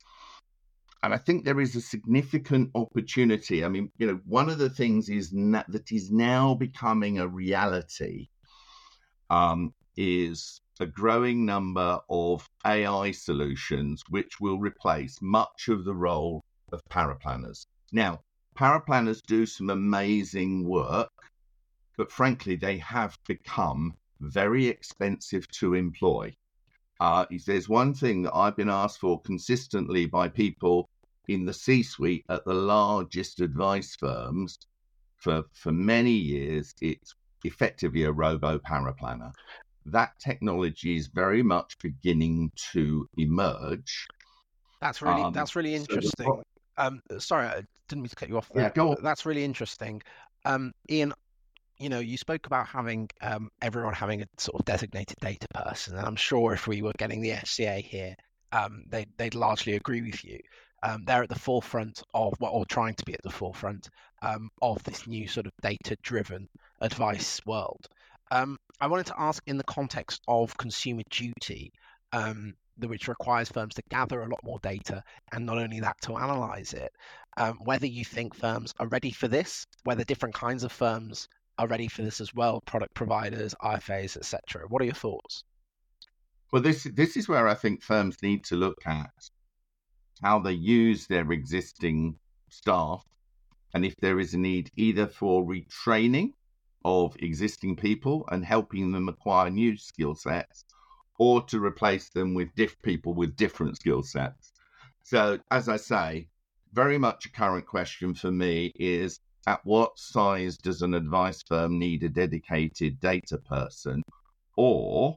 and 1.02 1.12
I 1.14 1.18
think 1.18 1.44
there 1.44 1.60
is 1.60 1.76
a 1.76 1.80
significant 1.80 2.70
opportunity. 2.74 3.64
I 3.64 3.68
mean, 3.68 3.90
you 3.98 4.06
know, 4.06 4.20
one 4.24 4.48
of 4.48 4.58
the 4.58 4.70
things 4.70 5.08
is 5.08 5.32
na- 5.32 5.64
that 5.68 5.92
is 5.92 6.10
now 6.10 6.54
becoming 6.54 7.18
a 7.18 7.28
reality 7.28 8.28
um, 9.30 9.72
is 9.96 10.60
a 10.80 10.86
growing 10.86 11.44
number 11.46 12.00
of 12.10 12.48
AI 12.64 13.10
solutions 13.10 14.02
which 14.08 14.40
will 14.40 14.58
replace 14.58 15.20
much 15.22 15.68
of 15.68 15.84
the 15.84 15.94
role 15.94 16.44
of 16.72 16.82
paraplanners. 16.90 17.66
Now, 17.92 18.20
paraplanners 18.56 19.22
do 19.22 19.46
some 19.46 19.70
amazing 19.70 20.64
work, 20.66 21.10
but 21.96 22.10
frankly, 22.10 22.56
they 22.56 22.78
have 22.78 23.18
become 23.26 23.94
very 24.20 24.66
expensive 24.66 25.46
to 25.48 25.74
employ. 25.74 26.34
Uh, 27.00 27.26
one 27.66 27.94
thing 27.94 28.22
that 28.22 28.34
I've 28.34 28.56
been 28.56 28.70
asked 28.70 28.98
for 28.98 29.20
consistently 29.20 30.06
by 30.06 30.28
people 30.28 30.88
in 31.28 31.44
the 31.44 31.52
C 31.52 31.82
suite 31.82 32.24
at 32.28 32.44
the 32.44 32.54
largest 32.54 33.40
advice 33.40 33.94
firms 33.96 34.58
for, 35.16 35.42
for 35.52 35.72
many 35.72 36.12
years, 36.12 36.74
it's 36.80 37.14
effectively 37.44 38.04
a 38.04 38.12
robo 38.12 38.58
paraplanner. 38.58 39.32
That 39.86 40.12
technology 40.18 40.96
is 40.96 41.08
very 41.08 41.42
much 41.42 41.78
beginning 41.78 42.50
to 42.72 43.08
emerge. 43.18 44.06
That's 44.80 45.00
really 45.00 45.22
um, 45.22 45.32
that's 45.32 45.56
really 45.56 45.74
interesting. 45.74 46.26
So 46.26 46.42
um, 46.76 47.00
sorry, 47.18 47.46
I 47.46 47.62
didn't 47.88 48.02
mean 48.02 48.08
to 48.08 48.16
cut 48.16 48.28
you 48.28 48.36
off. 48.36 48.50
There. 48.52 48.64
Yeah, 48.64 48.70
go 48.70 48.90
on. 48.90 48.96
That's 49.02 49.24
really 49.24 49.44
interesting. 49.44 50.02
Um, 50.44 50.72
Ian, 50.90 51.12
you 51.78 51.88
know, 51.88 52.00
you 52.00 52.16
spoke 52.16 52.46
about 52.46 52.66
having 52.66 53.08
um, 53.20 53.50
everyone 53.62 53.94
having 53.94 54.22
a 54.22 54.26
sort 54.38 54.60
of 54.60 54.64
designated 54.64 55.16
data 55.20 55.46
person, 55.54 55.96
and 55.96 56.06
I'm 56.06 56.16
sure 56.16 56.52
if 56.52 56.66
we 56.66 56.82
were 56.82 56.92
getting 56.98 57.20
the 57.20 57.30
FCA 57.30 57.82
here, 57.82 58.16
um, 58.52 58.84
they, 58.88 59.06
they'd 59.18 59.34
largely 59.34 59.74
agree 59.74 60.02
with 60.02 60.24
you 60.24 60.38
um, 60.82 61.04
they're 61.04 61.22
at 61.22 61.28
the 61.28 61.38
forefront 61.38 62.02
of 62.14 62.34
what, 62.38 62.50
or 62.50 62.64
trying 62.66 62.94
to 62.94 63.04
be 63.04 63.14
at 63.14 63.22
the 63.22 63.30
forefront 63.30 63.88
um, 64.22 64.50
of 64.62 64.82
this 64.84 65.06
new 65.06 65.26
sort 65.26 65.46
of 65.46 65.52
data-driven 65.62 66.48
advice 66.80 67.40
world. 67.46 67.88
Um, 68.30 68.58
I 68.80 68.86
wanted 68.86 69.06
to 69.06 69.20
ask, 69.20 69.42
in 69.46 69.56
the 69.56 69.64
context 69.64 70.22
of 70.28 70.56
consumer 70.56 71.02
duty, 71.10 71.72
um, 72.12 72.54
which 72.78 73.08
requires 73.08 73.48
firms 73.48 73.74
to 73.74 73.82
gather 73.90 74.20
a 74.20 74.28
lot 74.28 74.40
more 74.44 74.58
data, 74.60 75.02
and 75.32 75.46
not 75.46 75.58
only 75.58 75.80
that, 75.80 76.00
to 76.02 76.16
analyze 76.16 76.72
it, 76.72 76.92
um, 77.36 77.58
whether 77.64 77.86
you 77.86 78.04
think 78.04 78.34
firms 78.34 78.72
are 78.78 78.88
ready 78.88 79.10
for 79.10 79.28
this, 79.28 79.66
whether 79.84 80.04
different 80.04 80.34
kinds 80.34 80.62
of 80.62 80.72
firms 80.72 81.28
are 81.58 81.66
ready 81.66 81.88
for 81.88 82.02
this 82.02 82.20
as 82.20 82.34
well, 82.34 82.60
product 82.66 82.94
providers, 82.94 83.54
IFAs, 83.62 84.16
etc. 84.16 84.66
What 84.68 84.82
are 84.82 84.86
your 84.86 84.94
thoughts? 84.94 85.42
Well, 86.52 86.62
this 86.62 86.84
this 86.94 87.16
is 87.16 87.28
where 87.28 87.48
I 87.48 87.54
think 87.54 87.82
firms 87.82 88.22
need 88.22 88.44
to 88.44 88.56
look 88.56 88.78
at 88.86 89.30
how 90.22 90.38
they 90.38 90.52
use 90.52 91.06
their 91.06 91.30
existing 91.32 92.18
staff, 92.50 93.04
and 93.74 93.84
if 93.84 93.96
there 93.96 94.18
is 94.20 94.34
a 94.34 94.38
need 94.38 94.70
either 94.76 95.06
for 95.06 95.44
retraining 95.44 96.32
of 96.84 97.16
existing 97.18 97.76
people 97.76 98.24
and 98.30 98.44
helping 98.44 98.92
them 98.92 99.08
acquire 99.08 99.50
new 99.50 99.76
skill 99.76 100.14
sets, 100.14 100.64
or 101.18 101.42
to 101.42 101.62
replace 101.62 102.10
them 102.10 102.32
with 102.34 102.54
diff 102.54 102.80
people 102.82 103.12
with 103.12 103.36
different 103.36 103.76
skill 103.76 104.02
sets. 104.02 104.52
So, 105.02 105.38
as 105.50 105.68
I 105.68 105.76
say, 105.76 106.28
very 106.72 106.98
much 106.98 107.26
a 107.26 107.32
current 107.32 107.66
question 107.66 108.14
for 108.14 108.30
me 108.30 108.72
is 108.76 109.20
at 109.46 109.64
what 109.64 109.98
size 109.98 110.56
does 110.56 110.82
an 110.82 110.94
advice 110.94 111.42
firm 111.42 111.78
need 111.78 112.02
a 112.02 112.08
dedicated 112.08 113.00
data 113.00 113.38
person? 113.38 114.02
Or 114.56 115.16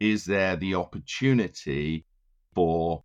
is 0.00 0.24
there 0.24 0.56
the 0.56 0.74
opportunity 0.74 2.04
for 2.54 3.02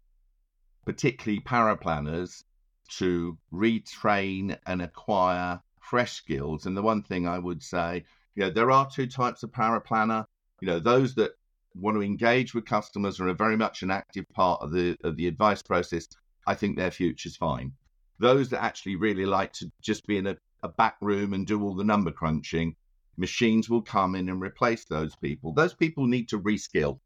particularly 0.86 1.42
paraplanners, 1.42 2.44
to 2.90 3.38
retrain 3.54 4.58
and 4.66 4.82
acquire 4.82 5.60
fresh 5.80 6.14
skills. 6.14 6.66
And 6.66 6.76
the 6.76 6.82
one 6.82 7.04
thing 7.04 7.28
I 7.28 7.40
would 7.40 7.64
say, 7.64 8.04
you 8.36 8.44
know, 8.44 8.50
there 8.50 8.72
are 8.72 8.90
two 8.90 9.08
types 9.08 9.44
of 9.44 9.52
paraplanner. 9.52 10.26
You 10.62 10.68
know, 10.68 10.80
those 10.80 11.16
that 11.16 11.32
want 11.76 11.96
to 11.96 12.04
engage 12.04 12.54
with 12.54 12.66
customers 12.66 13.20
are 13.20 13.34
very 13.34 13.56
much 13.56 13.82
an 13.82 13.92
active 13.92 14.26
part 14.34 14.62
of 14.62 14.72
the 14.72 14.98
of 15.04 15.16
the 15.16 15.28
advice 15.28 15.62
process. 15.62 16.08
I 16.46 16.56
think 16.56 16.76
their 16.76 16.92
future's 16.92 17.38
fine. 17.38 17.72
Those 18.20 18.50
that 18.50 18.64
actually 18.64 18.98
really 18.98 19.26
like 19.26 19.54
to 19.54 19.72
just 19.82 20.06
be 20.06 20.18
in 20.18 20.28
a, 20.28 20.38
a 20.64 20.70
back 20.70 20.96
room 21.02 21.34
and 21.34 21.48
do 21.48 21.62
all 21.64 21.76
the 21.76 21.84
number 21.84 22.12
crunching, 22.12 22.76
machines 23.18 23.70
will 23.70 23.82
come 23.82 24.16
in 24.16 24.30
and 24.30 24.42
replace 24.42 24.86
those 24.86 25.16
people. 25.16 25.54
Those 25.54 25.74
people 25.74 26.06
need 26.08 26.30
to 26.30 26.40
reskill. 26.40 27.00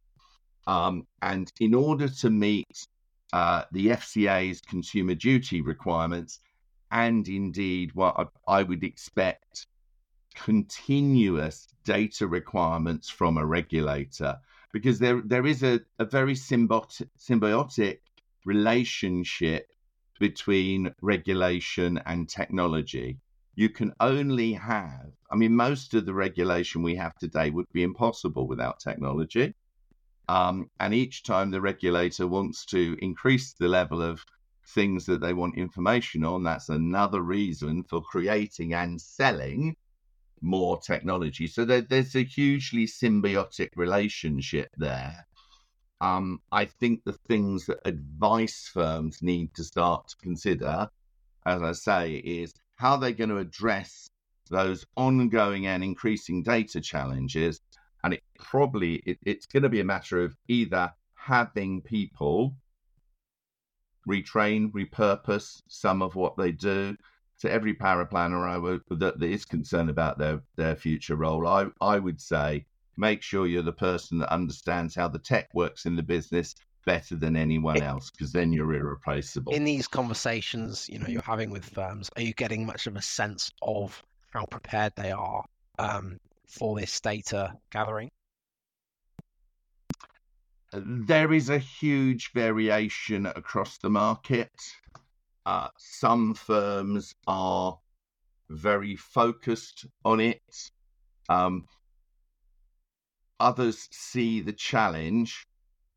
Um, 0.68 1.06
and 1.22 1.52
in 1.60 1.74
order 1.74 2.08
to 2.08 2.30
meet 2.30 2.88
uh, 3.34 3.64
the 3.72 3.88
FCA's 3.88 4.62
consumer 4.62 5.16
duty 5.16 5.62
requirements, 5.62 6.40
and 6.92 7.28
indeed 7.28 7.92
what 7.94 8.32
I 8.48 8.64
would 8.64 8.84
expect 8.84 9.68
continuous 10.34 11.68
data 11.84 12.28
requirements 12.28 13.10
from 13.10 13.38
a 13.38 13.46
regulator, 13.46 14.38
because 14.74 15.00
there 15.00 15.22
there 15.26 15.46
is 15.46 15.64
a, 15.64 15.82
a 16.00 16.06
very 16.06 16.34
symbiotic, 16.34 17.10
symbiotic 17.20 18.00
relationship 18.46 19.72
between 20.20 20.94
regulation 21.02 22.00
and 22.06 22.30
technology. 22.30 23.18
You 23.56 23.70
can 23.70 23.94
only 24.00 24.54
have, 24.54 25.12
I 25.32 25.36
mean, 25.36 25.56
most 25.56 25.94
of 25.94 26.06
the 26.06 26.14
regulation 26.14 26.84
we 26.84 26.96
have 26.96 27.16
today 27.16 27.50
would 27.50 27.72
be 27.72 27.84
impossible 27.84 28.48
without 28.48 28.80
technology. 28.80 29.54
Um, 30.28 30.70
and 30.80 30.94
each 30.94 31.24
time 31.24 31.52
the 31.52 31.62
regulator 31.62 32.28
wants 32.28 32.66
to 32.68 32.98
increase 33.00 33.54
the 33.54 33.68
level 33.68 34.02
of 34.02 34.26
things 34.70 35.06
that 35.06 35.22
they 35.22 35.34
want 35.34 35.58
information 35.58 36.26
on, 36.26 36.44
that's 36.44 36.70
another 36.70 37.22
reason 37.22 37.84
for 37.84 38.02
creating 38.02 38.74
and 38.74 39.00
selling 39.00 39.76
more 40.42 40.80
technology. 40.80 41.48
So 41.48 41.64
there, 41.64 41.82
there's 41.82 42.16
a 42.16 42.24
hugely 42.24 42.88
symbiotic 42.88 43.70
relationship 43.76 44.70
there. 44.78 45.26
Um, 46.02 46.42
I 46.52 46.66
think 46.66 47.04
the 47.06 47.14
things 47.14 47.68
that 47.68 47.80
advice 47.86 48.70
firms 48.74 49.22
need 49.22 49.54
to 49.54 49.64
start 49.64 50.10
to 50.10 50.18
consider, 50.18 50.90
as 51.46 51.62
I 51.62 51.72
say, 51.72 52.16
is 52.16 52.54
how 52.76 52.98
they're 52.98 53.12
going 53.12 53.30
to 53.30 53.38
address 53.38 54.10
those 54.50 54.86
ongoing 54.96 55.66
and 55.68 55.84
increasing 55.84 56.44
data 56.44 56.82
challenges. 56.82 57.62
And 58.04 58.14
it 58.14 58.24
probably 58.38 58.96
it, 59.06 59.18
it's 59.26 59.46
going 59.48 59.64
to 59.64 59.70
be 59.70 59.80
a 59.80 59.86
matter 59.86 60.24
of 60.24 60.36
either 60.48 60.94
having 61.16 61.82
people 61.82 62.56
retrain, 64.08 64.72
repurpose 64.72 65.62
some 65.68 66.02
of 66.02 66.16
what 66.16 66.38
they 66.38 66.52
do, 66.52 66.96
to 67.40 67.52
every 67.52 67.74
paraplanner 67.74 68.48
I 68.48 68.58
would 68.58 68.82
that, 68.90 69.20
that 69.20 69.30
is 69.30 69.46
concerned 69.46 69.90
about 69.90 70.18
their 70.18 70.42
their 70.56 70.76
future 70.76 71.16
role, 71.16 71.48
I 71.48 71.68
I 71.82 72.00
would 72.00 72.22
say 72.22 72.66
make 72.98 73.22
sure 73.22 73.46
you're 73.46 73.62
the 73.62 73.74
person 73.74 74.20
that 74.20 74.32
understands 74.32 74.96
how 74.96 75.08
the 75.08 75.20
tech 75.20 75.50
works 75.54 75.86
in 75.86 75.96
the 75.96 76.04
business 76.04 76.56
better 76.86 77.16
than 77.16 77.36
anyone 77.36 77.82
else, 77.82 78.12
because 78.12 78.32
then 78.32 78.54
you're 78.54 78.74
irreplaceable. 78.74 79.54
In 79.54 79.64
these 79.64 79.88
conversations, 79.88 80.88
you 80.90 81.00
know, 81.00 81.08
you're 81.08 81.22
having 81.22 81.50
with 81.50 81.66
firms, 81.66 82.10
are 82.16 82.22
you 82.22 82.34
getting 82.34 82.66
much 82.66 82.88
of 82.88 82.96
a 82.96 83.02
sense 83.02 83.52
of 83.62 84.02
how 84.32 84.46
prepared 84.46 84.94
they 84.96 85.12
are 85.12 85.44
um, 85.80 86.20
for 86.48 86.80
this 86.80 87.00
data 87.00 87.54
gathering? 87.72 88.12
There 90.72 91.32
is 91.34 91.50
a 91.50 91.58
huge 91.58 92.32
variation 92.34 93.26
across 93.26 93.78
the 93.78 93.90
market. 93.90 94.52
Uh, 95.46 95.70
some 95.78 96.34
firms 96.34 97.16
are 97.28 97.78
very 98.50 98.96
focused 98.96 99.86
on 100.04 100.20
it. 100.20 100.72
Um, 101.30 101.66
others 103.40 103.88
see 103.92 104.42
the 104.42 104.54
challenge, 104.54 105.48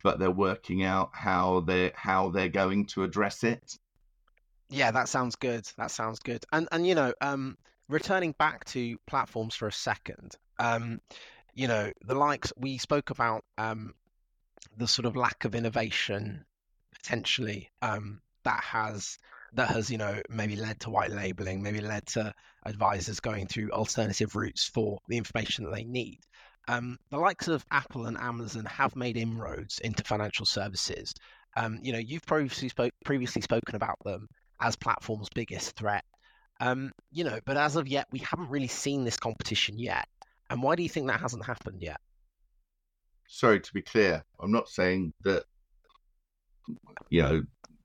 but 0.02 0.18
they're 0.18 0.30
working 0.30 0.82
out 0.84 1.10
how 1.12 1.60
they 1.60 1.92
how 1.94 2.30
they're 2.30 2.48
going 2.48 2.86
to 2.86 3.04
address 3.04 3.44
it. 3.44 3.78
Yeah, 4.70 4.90
that 4.90 5.08
sounds 5.08 5.36
good. 5.36 5.68
That 5.76 5.90
sounds 5.90 6.18
good. 6.18 6.44
And 6.52 6.68
and 6.72 6.86
you 6.86 6.94
know, 6.94 7.12
um, 7.20 7.56
returning 7.88 8.32
back 8.38 8.64
to 8.66 8.98
platforms 9.06 9.54
for 9.54 9.68
a 9.68 9.72
second, 9.72 10.36
um, 10.58 11.00
you 11.54 11.68
know, 11.68 11.92
the 12.04 12.14
likes 12.14 12.52
we 12.56 12.78
spoke 12.78 13.10
about 13.10 13.44
um, 13.56 13.94
the 14.76 14.88
sort 14.88 15.06
of 15.06 15.16
lack 15.16 15.44
of 15.44 15.54
innovation 15.54 16.44
potentially 16.92 17.70
um, 17.82 18.20
that 18.44 18.62
has 18.62 19.18
that 19.54 19.68
has 19.68 19.90
you 19.90 19.98
know 19.98 20.20
maybe 20.28 20.56
led 20.56 20.78
to 20.80 20.90
white 20.90 21.10
labeling 21.10 21.62
maybe 21.62 21.80
led 21.80 22.04
to 22.06 22.34
advisors 22.66 23.20
going 23.20 23.46
through 23.46 23.70
alternative 23.70 24.36
routes 24.36 24.64
for 24.64 24.98
the 25.08 25.16
information 25.16 25.64
that 25.64 25.74
they 25.74 25.84
need 25.84 26.18
um, 26.68 26.98
the 27.10 27.18
likes 27.18 27.48
of 27.48 27.64
apple 27.70 28.06
and 28.06 28.16
amazon 28.18 28.64
have 28.64 28.94
made 28.96 29.16
inroads 29.16 29.78
into 29.80 30.04
financial 30.04 30.46
services 30.46 31.12
um, 31.56 31.78
you 31.82 31.92
know 31.92 31.98
you've 31.98 32.26
previously 32.26 32.68
spoke 32.68 32.92
previously 33.04 33.42
spoken 33.42 33.74
about 33.74 33.96
them 34.04 34.28
as 34.60 34.76
platform's 34.76 35.28
biggest 35.34 35.76
threat 35.76 36.04
um, 36.60 36.90
you 37.10 37.24
know 37.24 37.38
but 37.44 37.56
as 37.56 37.76
of 37.76 37.88
yet 37.88 38.06
we 38.12 38.18
haven't 38.18 38.50
really 38.50 38.68
seen 38.68 39.04
this 39.04 39.16
competition 39.16 39.78
yet 39.78 40.06
and 40.50 40.62
why 40.62 40.74
do 40.74 40.82
you 40.82 40.88
think 40.88 41.06
that 41.06 41.20
hasn't 41.20 41.44
happened 41.44 41.80
yet 41.80 42.00
sorry 43.26 43.60
to 43.60 43.72
be 43.72 43.82
clear 43.82 44.24
i'm 44.40 44.52
not 44.52 44.68
saying 44.68 45.12
that 45.22 45.44
you 47.10 47.22
know 47.22 47.42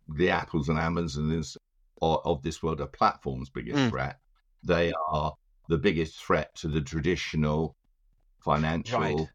the 0.07 0.29
Apples 0.29 0.69
and 0.69 0.79
Amazons 0.79 1.57
of 2.01 2.41
this 2.41 2.61
world 2.61 2.81
are 2.81 2.87
platforms' 2.87 3.49
biggest 3.49 3.77
mm. 3.77 3.89
threat. 3.89 4.19
They 4.63 4.91
are 5.09 5.33
the 5.69 5.77
biggest 5.77 6.17
threat 6.17 6.53
to 6.55 6.67
the 6.67 6.81
traditional 6.81 7.75
financial 8.43 8.99
right. 8.99 9.27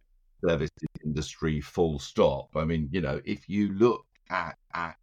services 0.44 0.88
industry. 1.04 1.60
Full 1.60 1.98
stop. 1.98 2.56
I 2.56 2.64
mean, 2.64 2.88
you 2.92 3.00
know, 3.00 3.20
if 3.24 3.48
you 3.48 3.72
look 3.72 4.04
at 4.30 4.56
at 4.74 4.96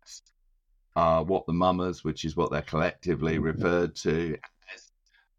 uh, 0.95 1.23
what 1.23 1.45
the 1.45 1.53
mummers, 1.53 2.03
which 2.03 2.25
is 2.25 2.35
what 2.35 2.51
they're 2.51 2.61
collectively 2.61 3.35
mm-hmm. 3.35 3.45
referred 3.45 3.95
to 3.95 4.37
as, 4.73 4.91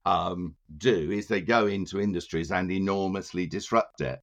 um, 0.04 0.54
do, 0.78 1.10
is 1.10 1.26
they 1.26 1.40
go 1.40 1.66
into 1.66 2.00
industries 2.00 2.52
and 2.52 2.70
enormously 2.70 3.46
disrupt 3.46 4.00
it. 4.00 4.20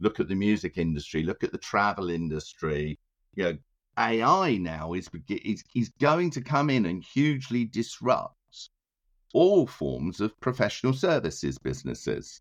Look 0.00 0.20
at 0.20 0.28
the 0.28 0.36
music 0.36 0.78
industry. 0.78 1.24
Look 1.24 1.42
at 1.42 1.50
the 1.50 1.58
travel 1.58 2.10
industry. 2.10 2.98
You 3.34 3.44
know, 3.44 3.58
AI 3.98 4.58
now 4.58 4.92
is, 4.92 5.10
is, 5.28 5.64
is 5.74 5.88
going 6.00 6.30
to 6.30 6.40
come 6.40 6.70
in 6.70 6.86
and 6.86 7.02
hugely 7.02 7.64
disrupt 7.64 8.34
all 9.34 9.66
forms 9.66 10.20
of 10.20 10.38
professional 10.40 10.92
services 10.92 11.58
businesses. 11.58 12.40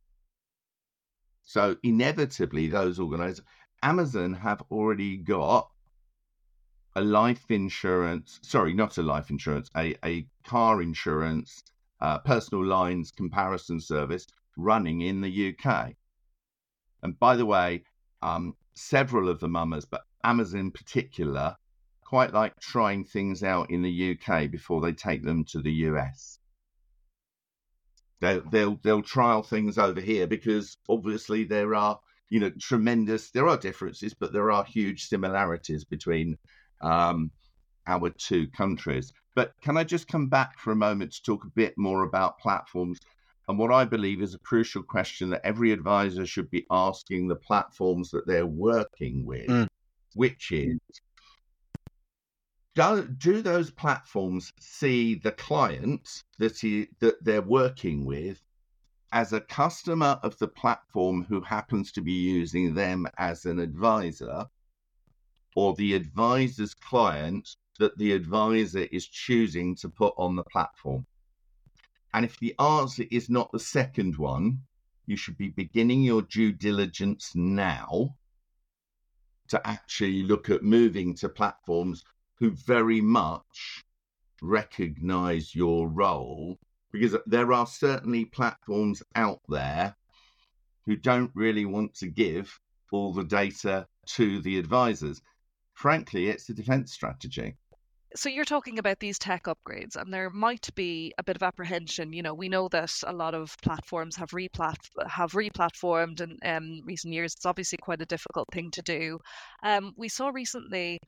So 1.47 1.77
inevitably, 1.81 2.67
those 2.67 2.99
organizations, 2.99 3.47
Amazon 3.81 4.33
have 4.33 4.61
already 4.69 5.15
got 5.15 5.71
a 6.93 7.01
life 7.01 7.49
insurance, 7.49 8.41
sorry, 8.43 8.73
not 8.73 8.97
a 8.97 9.01
life 9.01 9.29
insurance, 9.29 9.69
a, 9.77 9.95
a 10.03 10.27
car 10.43 10.81
insurance, 10.81 11.63
uh, 12.01 12.19
personal 12.19 12.65
lines 12.65 13.11
comparison 13.11 13.79
service 13.79 14.27
running 14.57 14.99
in 15.01 15.21
the 15.21 15.55
UK. 15.55 15.95
And 17.01 17.17
by 17.17 17.37
the 17.37 17.45
way, 17.45 17.85
um, 18.21 18.53
several 18.75 19.29
of 19.29 19.39
the 19.39 19.47
mummers, 19.47 19.85
but 19.85 20.01
Amazon 20.25 20.59
in 20.59 20.71
particular 20.71 21.55
quite 22.03 22.33
like 22.33 22.59
trying 22.59 23.05
things 23.05 23.41
out 23.41 23.71
in 23.71 23.81
the 23.81 24.17
UK 24.17 24.51
before 24.51 24.81
they 24.81 24.91
take 24.91 25.23
them 25.23 25.45
to 25.45 25.61
the 25.61 25.73
US. 25.91 26.36
They'll 28.19 28.41
they'll 28.49 28.79
they'll 28.83 29.01
trial 29.01 29.43
things 29.43 29.77
over 29.77 30.01
here 30.01 30.27
because 30.27 30.77
obviously 30.89 31.43
there 31.43 31.75
are 31.75 31.99
you 32.29 32.39
know 32.39 32.51
tremendous 32.59 33.31
there 33.31 33.47
are 33.47 33.57
differences, 33.57 34.13
but 34.13 34.33
there 34.33 34.51
are 34.51 34.63
huge 34.63 35.05
similarities 35.07 35.83
between 35.83 36.37
um, 36.81 37.31
our 37.87 38.09
two 38.09 38.47
countries. 38.49 39.13
But 39.35 39.53
can 39.61 39.77
I 39.77 39.83
just 39.83 40.07
come 40.07 40.27
back 40.27 40.59
for 40.59 40.71
a 40.71 40.75
moment 40.75 41.13
to 41.13 41.23
talk 41.23 41.43
a 41.43 41.51
bit 41.55 41.75
more 41.77 42.03
about 42.03 42.39
platforms 42.39 42.99
and 43.47 43.57
what 43.57 43.71
I 43.71 43.85
believe 43.85 44.21
is 44.21 44.33
a 44.33 44.39
crucial 44.39 44.83
question 44.83 45.29
that 45.29 45.45
every 45.45 45.71
advisor 45.71 46.25
should 46.25 46.49
be 46.49 46.65
asking 46.69 47.27
the 47.27 47.35
platforms 47.35 48.11
that 48.11 48.27
they're 48.27 48.45
working 48.45 49.25
with. 49.25 49.47
Mm 49.47 49.67
which 50.17 50.51
is 50.51 50.79
do, 52.77 53.07
do 53.17 53.41
those 53.41 53.71
platforms 53.71 54.53
see 54.59 55.15
the 55.15 55.31
client 55.31 56.23
that, 56.37 56.59
he, 56.59 56.87
that 56.99 57.23
they're 57.23 57.41
working 57.41 58.05
with 58.05 58.39
as 59.11 59.33
a 59.33 59.41
customer 59.41 60.19
of 60.21 60.37
the 60.37 60.47
platform 60.47 61.25
who 61.27 61.41
happens 61.41 61.91
to 61.91 62.01
be 62.01 62.11
using 62.11 62.75
them 62.75 63.07
as 63.17 63.45
an 63.45 63.57
advisor 63.57 64.45
or 65.55 65.73
the 65.73 65.95
advisor's 65.95 66.75
client 66.75 67.55
that 67.79 67.97
the 67.97 68.11
advisor 68.11 68.85
is 68.91 69.07
choosing 69.07 69.75
to 69.75 69.89
put 69.89 70.13
on 70.15 70.35
the 70.35 70.43
platform? 70.43 71.07
And 72.13 72.23
if 72.25 72.39
the 72.39 72.53
answer 72.59 73.05
is 73.09 73.27
not 73.27 73.51
the 73.51 73.59
second 73.59 74.17
one, 74.17 74.59
you 75.07 75.17
should 75.17 75.37
be 75.37 75.49
beginning 75.49 76.03
your 76.03 76.21
due 76.21 76.51
diligence 76.51 77.31
now 77.33 78.15
to 79.47 79.67
actually 79.67 80.21
look 80.23 80.49
at 80.51 80.61
moving 80.61 81.15
to 81.15 81.29
platforms 81.29 82.03
who 82.39 82.51
very 82.51 83.01
much 83.01 83.83
recognize 84.41 85.55
your 85.55 85.87
role 85.89 86.57
because 86.91 87.15
there 87.25 87.51
are 87.51 87.67
certainly 87.67 88.25
platforms 88.25 89.03
out 89.15 89.41
there 89.49 89.95
who 90.85 90.95
don't 90.95 91.31
really 91.35 91.65
want 91.65 91.93
to 91.95 92.07
give 92.07 92.59
all 92.91 93.13
the 93.13 93.23
data 93.23 93.85
to 94.05 94.41
the 94.41 94.57
advisors. 94.57 95.21
Frankly, 95.73 96.27
it's 96.27 96.49
a 96.49 96.53
defense 96.53 96.93
strategy. 96.93 97.57
So 98.15 98.29
you're 98.29 98.45
talking 98.45 98.79
about 98.79 98.99
these 98.99 99.19
tech 99.19 99.43
upgrades 99.43 99.97
and 99.97 100.13
there 100.13 100.29
might 100.29 100.73
be 100.75 101.13
a 101.17 101.23
bit 101.23 101.35
of 101.35 101.43
apprehension. 101.43 102.13
You 102.13 102.23
know 102.23 102.33
we 102.33 102.47
know 102.47 102.69
that 102.69 102.91
a 103.05 103.11
lot 103.11 103.35
of 103.35 103.55
platforms 103.61 104.15
have 104.15 104.29
replat 104.29 104.77
have 105.07 105.33
replatformed 105.33 106.21
in 106.21 106.37
um, 106.45 106.81
recent 106.85 107.13
years. 107.13 107.33
It's 107.33 107.45
obviously 107.45 107.77
quite 107.79 108.01
a 108.01 108.05
difficult 108.05 108.47
thing 108.53 108.71
to 108.71 108.81
do. 108.81 109.19
Um, 109.61 109.93
we 109.97 110.07
saw 110.07 110.29
recently 110.29 110.99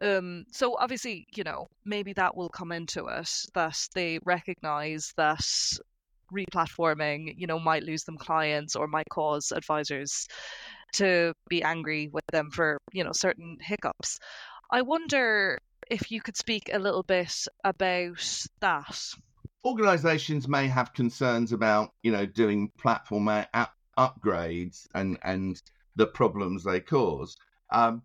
um, 0.00 0.44
so 0.50 0.76
obviously 0.78 1.26
you 1.34 1.44
know 1.44 1.66
maybe 1.84 2.12
that 2.12 2.36
will 2.36 2.48
come 2.48 2.72
into 2.72 3.06
it 3.06 3.30
that 3.54 3.78
they 3.94 4.18
recognize 4.24 5.12
that 5.16 5.44
replatforming 6.32 7.34
you 7.36 7.46
know 7.46 7.58
might 7.58 7.82
lose 7.82 8.04
them 8.04 8.16
clients 8.16 8.76
or 8.76 8.86
might 8.86 9.08
cause 9.10 9.52
advisors 9.52 10.28
to 10.92 11.32
be 11.48 11.62
angry 11.62 12.08
with 12.12 12.24
them 12.32 12.50
for 12.50 12.78
you 12.92 13.02
know 13.02 13.12
certain 13.12 13.56
hiccups 13.60 14.18
I 14.72 14.82
wonder 14.82 15.58
if 15.90 16.12
you 16.12 16.20
could 16.20 16.36
speak 16.36 16.70
a 16.72 16.78
little 16.78 17.02
bit 17.02 17.34
about 17.64 18.46
that. 18.60 19.14
Organizations 19.64 20.46
may 20.46 20.68
have 20.68 20.94
concerns 20.94 21.52
about, 21.52 21.92
you 22.02 22.12
know, 22.12 22.24
doing 22.24 22.70
platform 22.78 23.28
app 23.28 23.74
upgrades 23.98 24.86
and 24.94 25.18
and 25.22 25.60
the 25.96 26.06
problems 26.06 26.62
they 26.62 26.80
cause. 26.80 27.36
Um, 27.72 28.02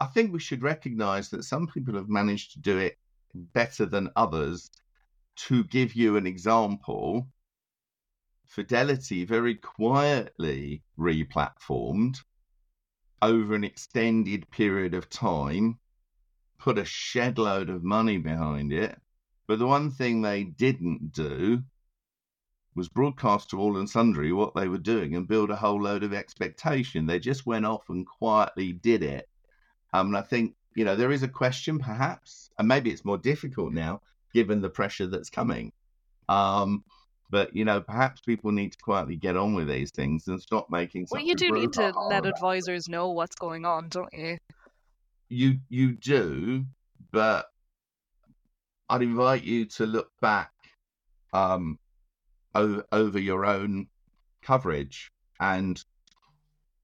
I 0.00 0.06
think 0.06 0.32
we 0.32 0.38
should 0.38 0.62
recognize 0.62 1.30
that 1.30 1.44
some 1.44 1.66
people 1.66 1.94
have 1.94 2.08
managed 2.08 2.52
to 2.52 2.60
do 2.60 2.78
it 2.78 2.98
better 3.34 3.84
than 3.86 4.10
others. 4.16 4.70
To 5.48 5.64
give 5.64 5.94
you 5.94 6.16
an 6.16 6.26
example, 6.26 7.28
Fidelity 8.46 9.24
very 9.24 9.54
quietly 9.54 10.82
replatformed 10.98 12.16
over 13.20 13.54
an 13.54 13.62
extended 13.64 14.50
period 14.50 14.94
of 14.94 15.10
time 15.10 15.78
put 16.58 16.78
a 16.78 16.84
shed 16.84 17.38
load 17.38 17.68
of 17.68 17.84
money 17.84 18.18
behind 18.18 18.72
it. 18.72 19.00
But 19.46 19.58
the 19.58 19.66
one 19.66 19.90
thing 19.90 20.22
they 20.22 20.44
didn't 20.44 21.12
do 21.12 21.62
was 22.74 22.88
broadcast 22.88 23.50
to 23.50 23.58
all 23.58 23.76
and 23.76 23.88
sundry 23.88 24.32
what 24.32 24.54
they 24.54 24.68
were 24.68 24.78
doing 24.78 25.14
and 25.14 25.28
build 25.28 25.50
a 25.50 25.56
whole 25.56 25.82
load 25.82 26.02
of 26.02 26.14
expectation. 26.14 27.06
They 27.06 27.18
just 27.18 27.46
went 27.46 27.66
off 27.66 27.88
and 27.88 28.06
quietly 28.06 28.72
did 28.72 29.02
it. 29.02 29.28
Um, 29.92 30.08
and 30.08 30.16
I 30.16 30.22
think, 30.22 30.54
you 30.74 30.84
know, 30.84 30.96
there 30.96 31.12
is 31.12 31.22
a 31.22 31.28
question 31.28 31.78
perhaps, 31.78 32.50
and 32.58 32.68
maybe 32.68 32.90
it's 32.90 33.04
more 33.04 33.18
difficult 33.18 33.72
now, 33.72 34.00
given 34.34 34.60
the 34.60 34.70
pressure 34.70 35.06
that's 35.06 35.30
coming. 35.30 35.72
Um, 36.28 36.84
but 37.30 37.54
you 37.54 37.64
know, 37.64 37.80
perhaps 37.80 38.20
people 38.20 38.52
need 38.52 38.72
to 38.72 38.78
quietly 38.78 39.16
get 39.16 39.36
on 39.36 39.54
with 39.54 39.68
these 39.68 39.90
things 39.90 40.28
and 40.28 40.40
stop 40.40 40.68
making. 40.70 41.06
Well, 41.10 41.22
you 41.22 41.34
do 41.34 41.50
need 41.50 41.72
to 41.74 41.92
let 42.08 42.26
advisors 42.26 42.88
know 42.88 43.10
what's 43.10 43.36
going 43.36 43.64
on, 43.64 43.88
don't 43.88 44.12
you? 44.12 44.38
You 45.28 45.58
you 45.68 45.92
do, 45.92 46.64
but 47.10 47.46
I'd 48.88 49.02
invite 49.02 49.44
you 49.44 49.66
to 49.66 49.86
look 49.86 50.10
back 50.20 50.52
um, 51.32 51.78
over, 52.54 52.84
over 52.90 53.18
your 53.18 53.44
own 53.44 53.88
coverage 54.42 55.12
and 55.40 55.82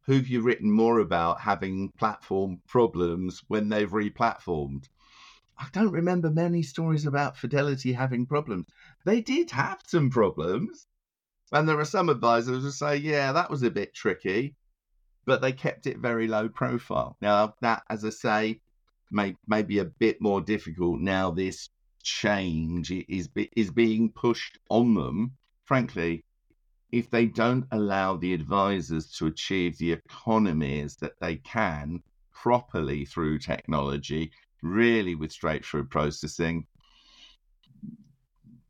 who've 0.07 0.29
you 0.29 0.41
written 0.41 0.71
more 0.71 0.99
about 0.99 1.41
having 1.41 1.91
platform 1.99 2.61
problems 2.67 3.43
when 3.49 3.69
they've 3.69 3.91
replatformed? 3.91 4.89
I 5.57 5.69
don't 5.73 5.93
remember 5.93 6.31
many 6.31 6.63
stories 6.63 7.07
about 7.07 7.37
Fidelity 7.37 7.93
having 7.93 8.27
problems. 8.27 8.67
They 9.05 9.21
did 9.21 9.51
have 9.53 9.81
some 9.87 10.11
problems. 10.11 10.87
And 11.53 11.69
there 11.69 11.79
are 11.79 11.85
some 11.85 12.09
advisors 12.09 12.65
who 12.65 12.71
say, 12.71 12.97
yeah, 12.97 13.33
that 13.33 13.51
was 13.51 13.63
a 13.63 13.71
bit 13.71 13.95
tricky, 13.95 14.57
but 15.25 15.41
they 15.41 15.53
kept 15.53 15.87
it 15.87 15.99
very 15.99 16.27
low 16.27 16.49
profile. 16.49 17.17
Now, 17.21 17.55
that, 17.61 17.85
as 17.89 18.05
I 18.05 18.11
say, 18.11 18.61
may, 19.11 19.37
may 19.47 19.63
be 19.63 19.79
a 19.79 19.85
bit 19.85 20.21
more 20.21 20.41
difficult 20.41 21.01
now 21.01 21.31
this 21.31 21.69
change 22.03 22.91
is, 22.91 23.29
is 23.57 23.71
being 23.71 24.11
pushed 24.11 24.59
on 24.69 24.95
them. 24.95 25.37
Frankly, 25.65 26.25
if 26.95 27.11
they 27.11 27.27
don't 27.27 27.67
allow 27.73 28.17
the 28.17 28.33
advisors 28.33 29.11
to 29.11 29.27
achieve 29.27 29.77
the 29.79 29.93
economies 29.93 30.95
that 30.97 31.19
they 31.21 31.37
can 31.37 32.01
properly 32.33 33.05
through 33.05 33.39
technology, 33.39 34.31
really 34.63 35.17
with 35.17 35.33
straight 35.33 35.65
through 35.65 35.85
processing, 35.87 36.65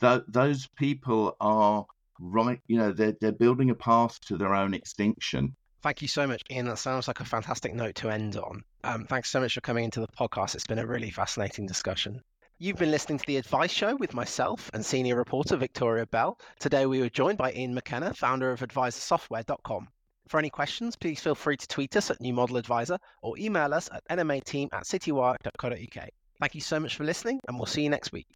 th- 0.01 0.23
those 0.27 0.67
people 0.77 1.37
are 1.41 1.85
right. 2.19 2.61
You 2.67 2.79
know, 2.79 2.93
they're, 2.93 3.15
they're 3.21 3.33
building 3.33 3.69
a 3.69 3.75
path 3.75 4.19
to 4.23 4.39
their 4.39 4.55
own 4.55 4.73
extinction. 4.73 5.55
Thank 5.83 6.01
you 6.01 6.09
so 6.09 6.27
much, 6.27 6.43
Ian. 6.51 6.65
That 6.65 6.79
sounds 6.79 7.09
like 7.09 7.21
a 7.21 7.27
fantastic 7.27 7.75
note 7.75 7.97
to 7.97 8.09
end 8.09 8.39
on. 8.39 8.65
Um, 8.85 9.05
thanks 9.05 9.31
so 9.31 9.41
much 9.41 9.53
for 9.53 9.61
coming 9.61 9.85
into 9.85 10.01
the 10.01 10.09
podcast. 10.09 10.55
It's 10.55 10.67
been 10.67 10.79
a 10.79 10.87
really 10.87 11.11
fascinating 11.11 11.67
discussion. 11.67 12.23
You've 12.65 12.79
been 12.79 12.91
listening 12.91 13.19
to 13.19 13.27
The 13.27 13.37
Advice 13.37 13.71
Show 13.71 13.95
with 13.97 14.15
myself 14.15 14.71
and 14.73 14.83
senior 14.83 15.17
reporter 15.17 15.55
Victoria 15.55 16.07
Bell. 16.07 16.39
Today 16.59 16.87
we 16.87 16.99
were 17.01 17.11
joined 17.11 17.37
by 17.37 17.53
Ian 17.53 17.75
McKenna, 17.75 18.15
founder 18.15 18.53
of 18.53 18.61
advisorsoftware.com. 18.61 19.87
For 20.29 20.39
any 20.39 20.49
questions, 20.49 20.97
please 20.97 21.21
feel 21.21 21.35
free 21.35 21.59
to 21.59 21.69
tweet 21.69 21.95
us 21.95 22.11
at 22.11 22.23
New 22.23 22.33
Model 22.33 22.57
Advisor 22.57 22.97
or 23.21 23.37
email 23.37 23.75
us 23.75 23.91
at 23.93 24.03
nmateam 24.09 24.71
at 24.73 24.85
citywire.co.uk. 24.85 26.09
Thank 26.41 26.55
you 26.55 26.63
so 26.63 26.81
much 26.81 26.97
for 26.97 27.05
listening, 27.05 27.39
and 27.47 27.59
we'll 27.59 27.67
see 27.67 27.83
you 27.83 27.91
next 27.91 28.13
week. 28.13 28.29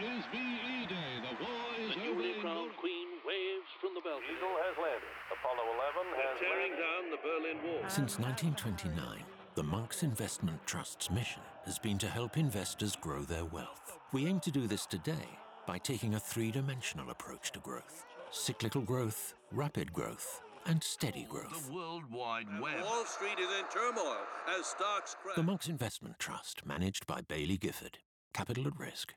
is 0.00 0.24
VE 0.32 0.86
Day. 0.88 1.20
The 1.20 1.36
war 1.44 1.68
is 1.84 1.92
The 1.96 2.00
over 2.00 2.14
newly 2.16 2.32
in 2.32 2.40
crowned 2.40 2.72
queen 2.80 3.08
waves 3.28 3.68
from 3.78 3.92
the 3.92 4.00
balcony. 4.00 4.32
Eagle 4.38 4.56
has 4.56 4.76
landed. 4.80 5.12
Apollo 5.36 5.68
11 5.68 6.16
has 6.16 6.40
Tearing 6.40 6.72
landed. 6.72 6.80
down 6.80 7.02
the 7.12 7.20
Berlin 7.20 7.60
Wall. 7.60 7.84
Since 7.90 8.16
1929, 8.18 9.20
the 9.60 9.64
Monks 9.64 10.02
Investment 10.02 10.58
Trust's 10.64 11.10
mission 11.10 11.42
has 11.66 11.78
been 11.78 11.98
to 11.98 12.06
help 12.06 12.38
investors 12.38 12.96
grow 12.98 13.20
their 13.20 13.44
wealth. 13.44 13.98
We 14.10 14.26
aim 14.26 14.40
to 14.40 14.50
do 14.50 14.66
this 14.66 14.86
today 14.86 15.28
by 15.66 15.76
taking 15.76 16.14
a 16.14 16.18
three 16.18 16.50
dimensional 16.50 17.10
approach 17.10 17.52
to 17.52 17.60
growth 17.60 18.06
cyclical 18.30 18.80
growth, 18.80 19.34
rapid 19.52 19.92
growth, 19.92 20.40
and 20.64 20.82
steady 20.82 21.26
growth. 21.28 21.66
The 21.66 21.74
World 21.74 22.04
Wide 22.10 22.46
Web. 22.58 22.82
Wall 22.82 23.04
Street 23.04 23.38
is 23.38 23.50
in 23.58 23.66
turmoil 23.70 24.16
as 24.58 24.64
stocks 24.64 25.14
crash. 25.22 25.36
The 25.36 25.42
Monks 25.42 25.68
Investment 25.68 26.18
Trust, 26.18 26.64
managed 26.64 27.06
by 27.06 27.20
Baillie 27.20 27.60
Gifford. 27.60 27.98
Capital 28.32 28.66
at 28.66 28.78
risk. 28.78 29.08